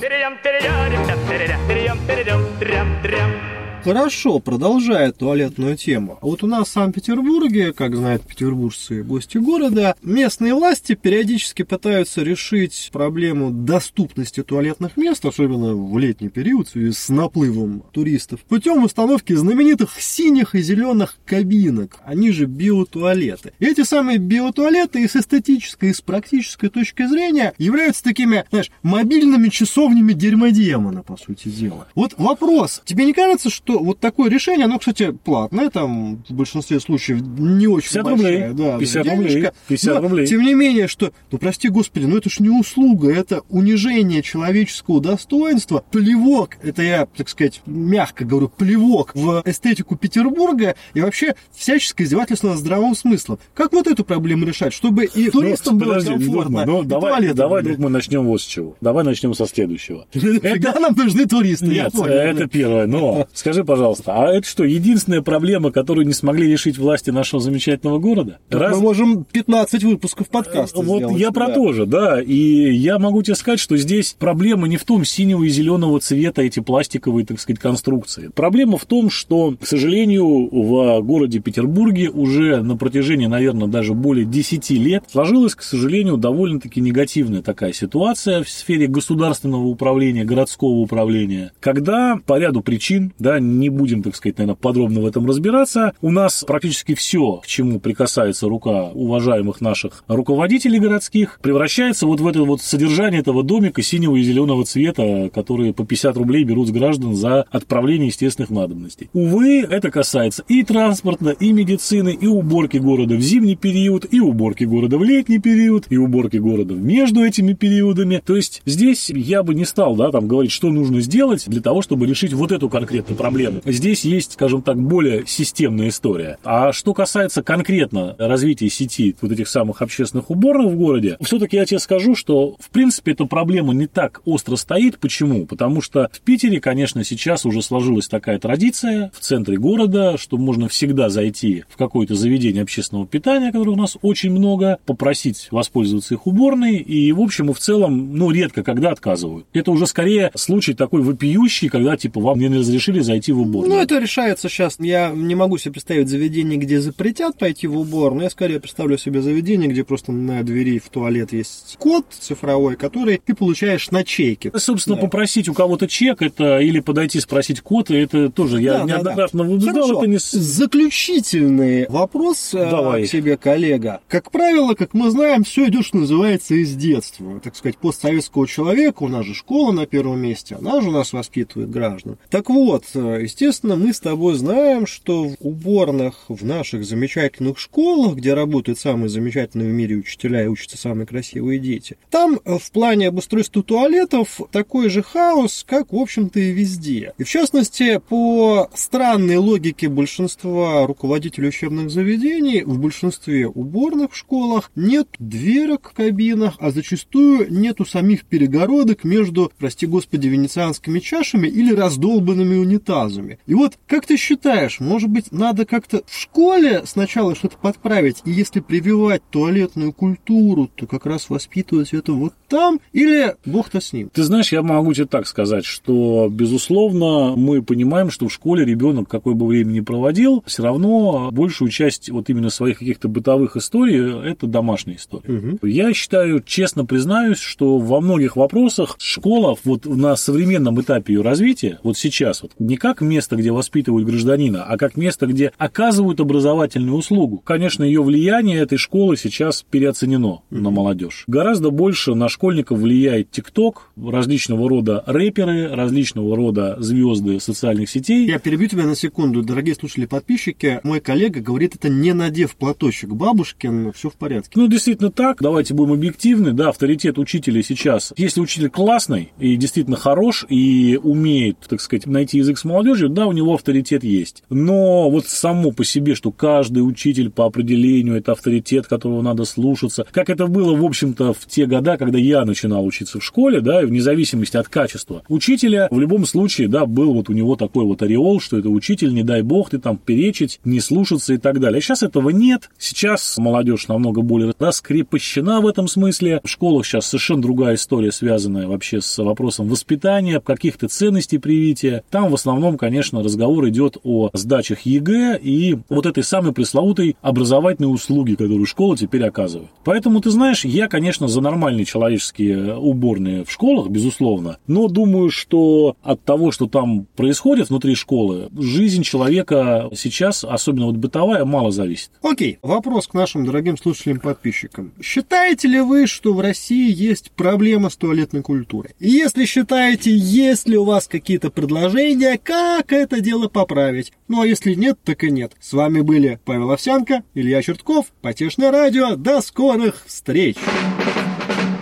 Хорошо, 3.84 4.38
продолжая 4.38 5.10
туалетную 5.10 5.76
тему. 5.76 6.18
А 6.22 6.26
Вот 6.26 6.44
у 6.44 6.46
нас 6.46 6.68
в 6.68 6.72
Санкт-Петербурге, 6.72 7.72
как 7.72 7.96
знают 7.96 8.22
петербуржцы 8.22 9.00
и 9.00 9.02
гости 9.02 9.38
города, 9.38 9.96
местные 10.02 10.54
власти 10.54 10.94
периодически 10.94 11.64
пытаются 11.64 12.22
решить 12.22 12.90
проблему 12.92 13.50
доступности 13.50 14.44
туалетных 14.44 14.96
мест, 14.96 15.24
особенно 15.24 15.74
в 15.74 15.98
летний 15.98 16.28
период, 16.28 16.68
в 16.68 16.70
связи 16.70 16.92
с 16.92 17.08
наплывом 17.08 17.82
туристов, 17.90 18.40
путем 18.48 18.84
установки 18.84 19.32
знаменитых 19.32 20.00
синих 20.00 20.54
и 20.54 20.62
зеленых 20.62 21.16
кабинок, 21.26 21.98
они 22.04 22.30
же 22.30 22.46
биотуалеты. 22.46 23.52
И 23.58 23.66
эти 23.66 23.82
самые 23.82 24.18
биотуалеты 24.18 25.02
и 25.02 25.08
с 25.08 25.16
эстетической, 25.16 25.90
и 25.90 25.94
с 25.94 26.00
практической 26.00 26.68
точки 26.68 27.04
зрения 27.08 27.52
являются 27.58 28.04
такими, 28.04 28.44
знаешь, 28.50 28.70
мобильными 28.84 29.48
часовнями 29.48 30.12
дерьмодемона, 30.12 31.02
по 31.02 31.16
сути 31.16 31.48
дела. 31.48 31.88
Вот 31.96 32.14
вопрос, 32.16 32.80
тебе 32.84 33.06
не 33.06 33.12
кажется, 33.12 33.50
что 33.50 33.71
вот 33.78 34.00
такое 34.00 34.30
решение, 34.30 34.64
оно, 34.64 34.78
кстати, 34.78 35.12
платное, 35.12 35.70
там 35.70 36.22
в 36.28 36.32
большинстве 36.32 36.80
случаев 36.80 37.20
не 37.20 37.66
очень 37.66 37.88
50 37.88 38.04
большая, 38.04 38.48
рублей, 38.48 38.66
да, 38.66 38.78
50 38.78 39.04
да, 39.04 39.10
рублей, 39.10 39.28
денежка. 39.28 39.54
50 39.68 39.94
Но, 39.94 40.00
рублей. 40.08 40.26
Тем 40.26 40.42
не 40.42 40.54
менее, 40.54 40.88
что, 40.88 41.12
ну 41.30 41.38
прости 41.38 41.68
господи, 41.68 42.04
ну 42.04 42.16
это 42.16 42.30
ж 42.30 42.40
не 42.40 42.50
услуга, 42.50 43.12
это 43.12 43.42
унижение 43.48 44.22
человеческого 44.22 45.00
достоинства, 45.00 45.84
плевок, 45.90 46.56
это 46.62 46.82
я, 46.82 47.06
так 47.06 47.28
сказать, 47.28 47.62
мягко 47.66 48.24
говорю, 48.24 48.48
плевок 48.48 49.12
в 49.14 49.42
эстетику 49.44 49.96
Петербурга 49.96 50.74
и 50.94 51.00
вообще 51.00 51.34
всяческое 51.52 52.06
издевательство 52.06 52.48
над 52.48 52.58
здравым 52.58 52.94
смыслом. 52.94 53.38
Как 53.54 53.72
вот 53.72 53.86
эту 53.86 54.04
проблему 54.04 54.46
решать, 54.46 54.72
чтобы 54.72 55.04
и 55.04 55.30
туристам 55.30 55.78
Ну, 55.78 55.84
было 55.84 55.94
подожди, 55.94 56.24
комфортно, 56.24 56.64
ну, 56.66 56.82
давай, 56.82 57.32
давай, 57.32 57.62
друг, 57.62 57.78
мы 57.78 57.90
начнем 57.90 58.24
вот 58.24 58.40
с 58.40 58.44
чего. 58.44 58.76
Давай 58.80 59.04
начнем 59.04 59.34
со 59.34 59.46
следующего. 59.46 60.06
Нафига 60.14 60.74
нам 60.78 60.94
нужны 60.94 61.26
туристы, 61.26 61.66
я 61.66 61.84
Нет, 61.84 61.92
понял. 61.92 62.12
это 62.12 62.46
первое. 62.48 62.86
Но 62.86 63.26
скажи, 63.32 63.61
пожалуйста, 63.64 64.12
а 64.14 64.32
это 64.32 64.46
что, 64.46 64.64
единственная 64.64 65.22
проблема, 65.22 65.70
которую 65.70 66.06
не 66.06 66.12
смогли 66.12 66.50
решить 66.50 66.78
власти 66.78 67.10
нашего 67.10 67.40
замечательного 67.40 67.98
города? 67.98 68.38
Так 68.48 68.60
Раз- 68.60 68.76
Мы 68.76 68.82
можем 68.82 69.24
15 69.24 69.84
выпусков 69.84 70.28
подкаста 70.28 70.80
Вот 70.82 70.98
сделать, 70.98 71.18
я 71.18 71.30
про 71.30 71.48
да. 71.48 71.54
то 71.54 71.72
же, 71.72 71.86
да. 71.86 72.20
И 72.20 72.72
я 72.72 72.98
могу 72.98 73.22
тебе 73.22 73.34
сказать, 73.34 73.60
что 73.60 73.76
здесь 73.76 74.14
проблема 74.18 74.68
не 74.68 74.76
в 74.76 74.84
том 74.84 75.04
синего 75.04 75.44
и 75.44 75.48
зеленого 75.48 76.00
цвета 76.00 76.42
эти 76.42 76.60
пластиковые, 76.60 77.26
так 77.26 77.40
сказать, 77.40 77.60
конструкции. 77.60 78.30
Проблема 78.34 78.78
в 78.78 78.84
том, 78.86 79.10
что, 79.10 79.54
к 79.60 79.66
сожалению, 79.66 80.48
в 80.50 81.00
городе 81.02 81.40
Петербурге 81.40 82.10
уже 82.10 82.62
на 82.62 82.76
протяжении, 82.76 83.26
наверное, 83.26 83.68
даже 83.68 83.94
более 83.94 84.24
10 84.24 84.70
лет 84.70 85.04
сложилась, 85.10 85.54
к 85.54 85.62
сожалению, 85.62 86.16
довольно-таки 86.16 86.80
негативная 86.80 87.42
такая 87.42 87.72
ситуация 87.72 88.42
в 88.42 88.48
сфере 88.48 88.86
государственного 88.86 89.64
управления, 89.66 90.24
городского 90.24 90.78
управления, 90.78 91.52
когда 91.60 92.18
по 92.26 92.38
ряду 92.38 92.62
причин, 92.62 93.12
да, 93.18 93.38
не 93.58 93.68
будем, 93.68 94.02
так 94.02 94.16
сказать, 94.16 94.38
наверное, 94.38 94.56
подробно 94.56 95.00
в 95.00 95.06
этом 95.06 95.26
разбираться, 95.26 95.92
у 96.00 96.10
нас 96.10 96.44
практически 96.46 96.94
все, 96.94 97.36
к 97.36 97.46
чему 97.46 97.80
прикасается 97.80 98.48
рука 98.48 98.90
уважаемых 98.94 99.60
наших 99.60 100.04
руководителей 100.08 100.78
городских, 100.78 101.38
превращается 101.42 102.06
вот 102.06 102.20
в 102.20 102.26
это 102.26 102.42
вот 102.44 102.60
содержание 102.60 103.20
этого 103.20 103.42
домика 103.42 103.82
синего 103.82 104.16
и 104.16 104.22
зеленого 104.22 104.64
цвета, 104.64 105.30
которые 105.32 105.72
по 105.72 105.84
50 105.84 106.16
рублей 106.16 106.44
берут 106.44 106.68
с 106.68 106.70
граждан 106.70 107.14
за 107.14 107.42
отправление 107.50 108.08
естественных 108.08 108.50
надобностей. 108.50 109.10
Увы, 109.12 109.60
это 109.60 109.90
касается 109.90 110.44
и 110.48 110.62
транспорта, 110.62 111.30
и 111.30 111.52
медицины, 111.52 112.16
и 112.18 112.26
уборки 112.26 112.78
города 112.78 113.14
в 113.14 113.20
зимний 113.20 113.56
период, 113.56 114.06
и 114.10 114.20
уборки 114.20 114.64
города 114.64 114.98
в 114.98 115.04
летний 115.04 115.38
период, 115.38 115.86
и 115.90 115.96
уборки 115.96 116.36
города 116.36 116.74
между 116.74 117.24
этими 117.24 117.52
периодами. 117.52 118.22
То 118.24 118.36
есть 118.36 118.62
здесь 118.66 119.10
я 119.10 119.42
бы 119.42 119.54
не 119.54 119.64
стал, 119.64 119.96
да, 119.96 120.10
там 120.10 120.28
говорить, 120.28 120.52
что 120.52 120.70
нужно 120.70 121.00
сделать 121.00 121.44
для 121.46 121.60
того, 121.60 121.82
чтобы 121.82 122.06
решить 122.06 122.32
вот 122.32 122.52
эту 122.52 122.68
конкретную 122.68 123.16
проблему. 123.16 123.41
Здесь 123.64 124.04
есть, 124.04 124.32
скажем 124.32 124.62
так, 124.62 124.80
более 124.80 125.26
системная 125.26 125.88
история. 125.88 126.38
А 126.44 126.72
что 126.72 126.94
касается 126.94 127.42
конкретно 127.42 128.14
развития 128.18 128.68
сети 128.68 129.16
вот 129.20 129.32
этих 129.32 129.48
самых 129.48 129.82
общественных 129.82 130.30
уборных 130.30 130.72
в 130.72 130.76
городе, 130.76 131.16
все-таки 131.20 131.56
я 131.56 131.64
тебе 131.64 131.78
скажу, 131.78 132.14
что 132.14 132.56
в 132.58 132.70
принципе 132.70 133.12
эта 133.12 133.24
проблема 133.24 133.72
не 133.72 133.86
так 133.86 134.20
остро 134.24 134.56
стоит. 134.56 134.98
Почему? 134.98 135.46
Потому 135.46 135.80
что 135.80 136.08
в 136.12 136.20
Питере, 136.20 136.60
конечно, 136.60 137.04
сейчас 137.04 137.44
уже 137.44 137.62
сложилась 137.62 138.08
такая 138.08 138.38
традиция 138.38 139.10
в 139.14 139.20
центре 139.20 139.56
города, 139.56 140.16
что 140.18 140.36
можно 140.36 140.68
всегда 140.68 141.08
зайти 141.08 141.64
в 141.68 141.76
какое-то 141.76 142.14
заведение 142.14 142.62
общественного 142.62 143.06
питания, 143.06 143.52
которых 143.52 143.74
у 143.74 143.80
нас 143.80 143.96
очень 144.02 144.30
много, 144.30 144.78
попросить 144.86 145.48
воспользоваться 145.50 146.14
их 146.14 146.26
уборной, 146.26 146.76
и 146.76 147.12
в 147.12 147.20
общем 147.20 147.50
и 147.50 147.54
в 147.54 147.58
целом, 147.58 148.16
ну, 148.16 148.30
редко 148.30 148.62
когда 148.62 148.90
отказывают. 148.90 149.46
Это 149.52 149.70
уже 149.70 149.86
скорее 149.86 150.30
случай 150.34 150.74
такой 150.74 151.02
вопиющий, 151.02 151.68
когда 151.68 151.96
типа 151.96 152.20
вам 152.20 152.38
не 152.38 152.48
разрешили 152.48 153.00
зайти 153.00 153.31
в 153.32 153.40
уборную. 153.40 153.74
Ну, 153.74 153.80
это 153.80 153.98
решается 153.98 154.48
сейчас. 154.48 154.76
Я 154.78 155.10
не 155.10 155.34
могу 155.34 155.58
себе 155.58 155.72
представить 155.72 156.08
заведение, 156.08 156.58
где 156.58 156.80
запретят 156.80 157.38
пойти 157.38 157.66
в 157.66 157.76
убор, 157.78 158.14
но 158.14 158.22
я 158.24 158.30
скорее 158.30 158.60
представлю 158.60 158.98
себе 158.98 159.22
заведение, 159.22 159.68
где 159.68 159.84
просто 159.84 160.12
на 160.12 160.42
двери 160.42 160.78
в 160.78 160.88
туалет 160.88 161.32
есть 161.32 161.76
код 161.78 162.06
цифровой, 162.10 162.76
который 162.76 163.20
ты 163.24 163.34
получаешь 163.34 163.90
на 163.90 164.04
чеке. 164.04 164.52
Собственно, 164.56 164.96
Да. 164.96 165.02
попросить 165.02 165.48
у 165.48 165.54
кого-то 165.54 165.88
чек, 165.88 166.22
это 166.22 166.58
или 166.60 166.80
подойти 166.80 167.20
спросить 167.20 167.60
код, 167.60 167.90
и 167.90 167.96
это 167.96 168.30
тоже 168.30 168.60
я 168.60 168.72
Да, 168.74 168.78
да, 168.80 168.84
неоднократно 168.84 169.44
да. 169.44 169.50
убеждал, 169.50 169.74
Хорошо. 169.74 169.98
это 169.98 170.06
не... 170.08 170.18
Заключительный 170.18 171.86
вопрос 171.88 172.54
э, 172.54 172.70
Давай. 172.70 173.04
к 173.04 173.08
себе, 173.08 173.36
коллега. 173.36 174.00
Как 174.08 174.30
правило, 174.30 174.74
как 174.74 174.94
мы 174.94 175.10
знаем, 175.10 175.44
все 175.44 175.68
идет, 175.68 175.84
что 175.84 175.98
называется, 175.98 176.54
из 176.54 176.74
детства. 176.74 177.40
Так 177.42 177.56
сказать, 177.56 177.76
постсоветского 177.78 178.46
человека, 178.46 179.02
у 179.02 179.08
нас 179.08 179.24
же 179.24 179.34
школа 179.34 179.72
на 179.72 179.86
первом 179.86 180.20
месте, 180.20 180.56
она 180.56 180.80
же 180.80 180.90
нас 180.90 181.12
воспитывает 181.12 181.70
граждан. 181.70 182.18
Так 182.30 182.50
вот, 182.50 182.84
э, 182.94 183.21
естественно, 183.22 183.76
мы 183.76 183.92
с 183.92 184.00
тобой 184.00 184.34
знаем, 184.34 184.86
что 184.86 185.28
в 185.28 185.36
уборных 185.40 186.24
в 186.28 186.44
наших 186.44 186.84
замечательных 186.84 187.58
школах, 187.58 188.16
где 188.16 188.34
работают 188.34 188.78
самые 188.78 189.08
замечательные 189.08 189.68
в 189.68 189.72
мире 189.72 189.96
учителя 189.96 190.44
и 190.44 190.48
учатся 190.48 190.76
самые 190.76 191.06
красивые 191.06 191.58
дети, 191.58 191.96
там 192.10 192.40
э, 192.44 192.58
в 192.58 192.70
плане 192.70 193.08
обустройства 193.08 193.62
туалетов 193.62 194.40
такой 194.50 194.88
же 194.88 195.02
хаос, 195.02 195.64
как, 195.66 195.92
в 195.92 195.96
общем-то, 195.96 196.40
и 196.40 196.52
везде. 196.52 197.14
И 197.18 197.24
в 197.24 197.28
частности, 197.28 198.00
по 198.08 198.70
странной 198.74 199.36
логике 199.36 199.88
большинства 199.88 200.86
руководителей 200.86 201.48
учебных 201.48 201.90
заведений, 201.90 202.62
в 202.62 202.78
большинстве 202.78 203.46
уборных 203.46 204.12
в 204.12 204.16
школах 204.16 204.70
нет 204.74 205.08
дверок 205.18 205.90
в 205.90 205.96
кабинах, 205.96 206.56
а 206.58 206.70
зачастую 206.70 207.52
нету 207.52 207.84
самих 207.84 208.24
перегородок 208.24 209.04
между, 209.04 209.50
прости 209.58 209.86
господи, 209.86 210.28
венецианскими 210.28 210.98
чашами 210.98 211.48
или 211.48 211.74
раздолбанными 211.74 212.56
унитазами. 212.56 213.01
И 213.46 213.54
вот, 213.54 213.78
как 213.86 214.06
ты 214.06 214.16
считаешь, 214.16 214.80
может 214.80 215.08
быть, 215.08 215.32
надо 215.32 215.64
как-то 215.64 216.02
в 216.06 216.18
школе 216.18 216.82
сначала 216.84 217.34
что-то 217.34 217.56
подправить, 217.56 218.22
и 218.24 218.30
если 218.30 218.60
прививать 218.60 219.22
туалетную 219.30 219.92
культуру, 219.92 220.70
то 220.74 220.86
как 220.86 221.06
раз 221.06 221.30
воспитывать 221.30 221.92
это 221.92 222.12
вот 222.12 222.34
там, 222.48 222.80
или 222.92 223.36
бог-то 223.44 223.80
с 223.80 223.92
ним? 223.92 224.10
Ты 224.12 224.22
знаешь, 224.22 224.52
я 224.52 224.62
могу 224.62 224.92
тебе 224.92 225.06
так 225.06 225.26
сказать, 225.26 225.64
что, 225.64 226.28
безусловно, 226.30 227.34
мы 227.36 227.62
понимаем, 227.62 228.10
что 228.10 228.28
в 228.28 228.32
школе 228.32 228.64
ребенок, 228.64 229.08
какой 229.08 229.34
бы 229.34 229.46
время 229.46 229.72
ни 229.72 229.80
проводил, 229.80 230.42
все 230.46 230.62
равно 230.62 231.30
большую 231.32 231.70
часть 231.70 232.10
вот 232.10 232.28
именно 232.30 232.50
своих 232.50 232.78
каких-то 232.78 233.08
бытовых 233.08 233.56
историй 233.56 234.30
это 234.30 234.46
домашние 234.46 234.96
истории. 234.96 235.56
Угу. 235.56 235.66
Я 235.66 235.92
считаю, 235.94 236.42
честно 236.42 236.84
признаюсь, 236.84 237.38
что 237.38 237.78
во 237.78 238.00
многих 238.00 238.36
вопросах 238.36 238.96
школа 238.98 239.56
вот 239.64 239.86
на 239.86 240.16
современном 240.16 240.80
этапе 240.80 241.14
ее 241.14 241.22
развития, 241.22 241.78
вот 241.82 241.96
сейчас, 241.96 242.42
вот 242.42 242.52
не 242.58 242.76
как 242.76 242.91
место, 243.00 243.36
где 243.36 243.52
воспитывают 243.52 244.06
гражданина, 244.06 244.64
а 244.64 244.76
как 244.76 244.96
место, 244.96 245.26
где 245.26 245.52
оказывают 245.58 246.20
образовательную 246.20 246.96
услугу. 246.96 247.38
Конечно, 247.38 247.84
ее 247.84 248.02
влияние 248.02 248.58
этой 248.58 248.78
школы 248.78 249.16
сейчас 249.16 249.64
переоценено 249.68 250.40
на 250.50 250.70
молодежь. 250.70 251.24
Гораздо 251.26 251.70
больше 251.70 252.14
на 252.14 252.28
школьников 252.28 252.78
влияет 252.78 253.30
ТикТок, 253.30 253.90
различного 253.96 254.68
рода 254.68 255.02
рэперы, 255.06 255.68
различного 255.68 256.36
рода 256.36 256.76
звезды 256.78 257.40
социальных 257.40 257.90
сетей. 257.90 258.26
Я 258.26 258.38
перебью 258.38 258.68
тебя 258.68 258.84
на 258.84 258.96
секунду, 258.96 259.42
дорогие 259.42 259.74
слушатели 259.74 260.06
подписчики. 260.06 260.80
Мой 260.82 261.00
коллега 261.00 261.40
говорит, 261.40 261.74
это 261.74 261.88
не 261.88 262.12
надев 262.12 262.56
платочек 262.56 263.10
бабушкин, 263.10 263.92
все 263.92 264.10
в 264.10 264.14
порядке. 264.14 264.52
Ну, 264.54 264.68
действительно 264.68 265.10
так. 265.10 265.38
Давайте 265.40 265.74
будем 265.74 265.92
объективны. 265.92 266.52
Да, 266.52 266.70
авторитет 266.70 267.18
учителя 267.18 267.62
сейчас. 267.62 268.12
Если 268.16 268.40
учитель 268.40 268.70
классный 268.70 269.32
и 269.38 269.56
действительно 269.56 269.96
хорош 269.96 270.44
и 270.48 270.98
умеет, 271.02 271.58
так 271.68 271.80
сказать, 271.80 272.06
найти 272.06 272.38
язык 272.38 272.58
с 272.58 272.64
молодежью, 272.64 272.81
да, 272.82 273.26
у 273.26 273.32
него 273.32 273.54
авторитет 273.54 274.04
есть. 274.04 274.42
Но 274.50 275.10
вот 275.10 275.26
само 275.26 275.72
по 275.72 275.84
себе, 275.84 276.14
что 276.14 276.30
каждый 276.30 276.80
учитель 276.80 277.30
по 277.30 277.46
определению 277.46 278.16
это 278.16 278.32
авторитет, 278.32 278.86
которого 278.86 279.22
надо 279.22 279.44
слушаться, 279.44 280.06
как 280.10 280.30
это 280.30 280.46
было, 280.46 280.74
в 280.74 280.84
общем-то, 280.84 281.32
в 281.32 281.46
те 281.46 281.66
года, 281.66 281.96
когда 281.96 282.18
я 282.18 282.44
начинал 282.44 282.84
учиться 282.84 283.20
в 283.20 283.24
школе, 283.24 283.60
да, 283.60 283.82
и 283.82 283.86
вне 283.86 284.00
зависимости 284.00 284.56
от 284.56 284.68
качества 284.68 285.22
учителя, 285.28 285.88
в 285.90 285.98
любом 285.98 286.26
случае, 286.26 286.68
да, 286.68 286.86
был 286.86 287.14
вот 287.14 287.28
у 287.28 287.32
него 287.32 287.56
такой 287.56 287.84
вот 287.84 288.02
ореол, 288.02 288.40
что 288.40 288.58
это 288.58 288.68
учитель, 288.68 289.12
не 289.12 289.22
дай 289.22 289.42
бог, 289.42 289.70
ты 289.70 289.78
там 289.78 289.96
перечить, 289.96 290.60
не 290.64 290.80
слушаться 290.80 291.34
и 291.34 291.38
так 291.38 291.60
далее. 291.60 291.78
А 291.78 291.80
сейчас 291.80 292.02
этого 292.02 292.30
нет. 292.30 292.70
Сейчас 292.78 293.38
молодежь 293.38 293.88
намного 293.88 294.22
более 294.22 294.52
раскрепощена 294.58 295.60
в 295.60 295.66
этом 295.66 295.88
смысле. 295.88 296.40
В 296.44 296.48
школах 296.48 296.86
сейчас 296.86 297.06
совершенно 297.06 297.42
другая 297.42 297.74
история, 297.74 298.12
связанная 298.12 298.66
вообще 298.66 299.00
с 299.00 299.22
вопросом 299.22 299.68
воспитания, 299.68 300.40
каких-то 300.40 300.88
ценностей 300.88 301.38
привития. 301.38 302.04
Там 302.10 302.30
в 302.30 302.34
основном, 302.34 302.71
конечно, 302.76 303.22
разговор 303.22 303.68
идет 303.68 303.96
о 304.02 304.30
сдачах 304.32 304.80
ЕГЭ 304.82 305.38
и 305.42 305.78
вот 305.88 306.06
этой 306.06 306.22
самой 306.22 306.52
пресловутой 306.52 307.16
образовательной 307.22 307.92
услуги, 307.92 308.34
которую 308.34 308.66
школа 308.66 308.96
теперь 308.96 309.24
оказывает. 309.24 309.70
Поэтому, 309.84 310.20
ты 310.20 310.30
знаешь, 310.30 310.64
я, 310.64 310.88
конечно, 310.88 311.28
за 311.28 311.40
нормальные 311.40 311.84
человеческие 311.84 312.76
уборные 312.76 313.44
в 313.44 313.50
школах, 313.50 313.88
безусловно, 313.88 314.58
но 314.66 314.88
думаю, 314.88 315.30
что 315.30 315.96
от 316.02 316.24
того, 316.24 316.52
что 316.52 316.66
там 316.66 317.06
происходит 317.16 317.70
внутри 317.70 317.94
школы, 317.94 318.48
жизнь 318.56 319.02
человека 319.02 319.88
сейчас, 319.94 320.44
особенно 320.44 320.86
вот 320.86 320.96
бытовая, 320.96 321.44
мало 321.44 321.70
зависит. 321.70 322.10
Окей, 322.22 322.58
вопрос 322.62 323.06
к 323.06 323.14
нашим 323.14 323.44
дорогим 323.44 323.76
слушателям-подписчикам. 323.76 324.92
Считаете 325.02 325.68
ли 325.68 325.80
вы, 325.80 326.06
что 326.06 326.32
в 326.32 326.40
России 326.40 326.92
есть 326.92 327.30
проблема 327.32 327.90
с 327.90 327.96
туалетной 327.96 328.42
культурой? 328.42 328.92
Если 328.98 329.44
считаете, 329.44 330.14
есть 330.14 330.68
ли 330.68 330.76
у 330.76 330.84
вас 330.84 331.08
какие-то 331.08 331.50
предложения, 331.50 332.38
как 332.42 332.61
это 332.88 333.20
дело 333.20 333.48
поправить? 333.48 334.12
Ну 334.28 334.42
а 334.42 334.46
если 334.46 334.74
нет, 334.74 334.98
так 335.04 335.24
и 335.24 335.30
нет. 335.30 335.52
С 335.60 335.72
вами 335.72 336.00
были 336.00 336.38
Павел 336.44 336.70
Овсянко, 336.70 337.22
Илья 337.34 337.62
Чертков, 337.62 338.06
Потешное 338.20 338.70
радио. 338.70 339.16
До 339.16 339.40
скорых 339.40 340.02
встреч! 340.06 340.56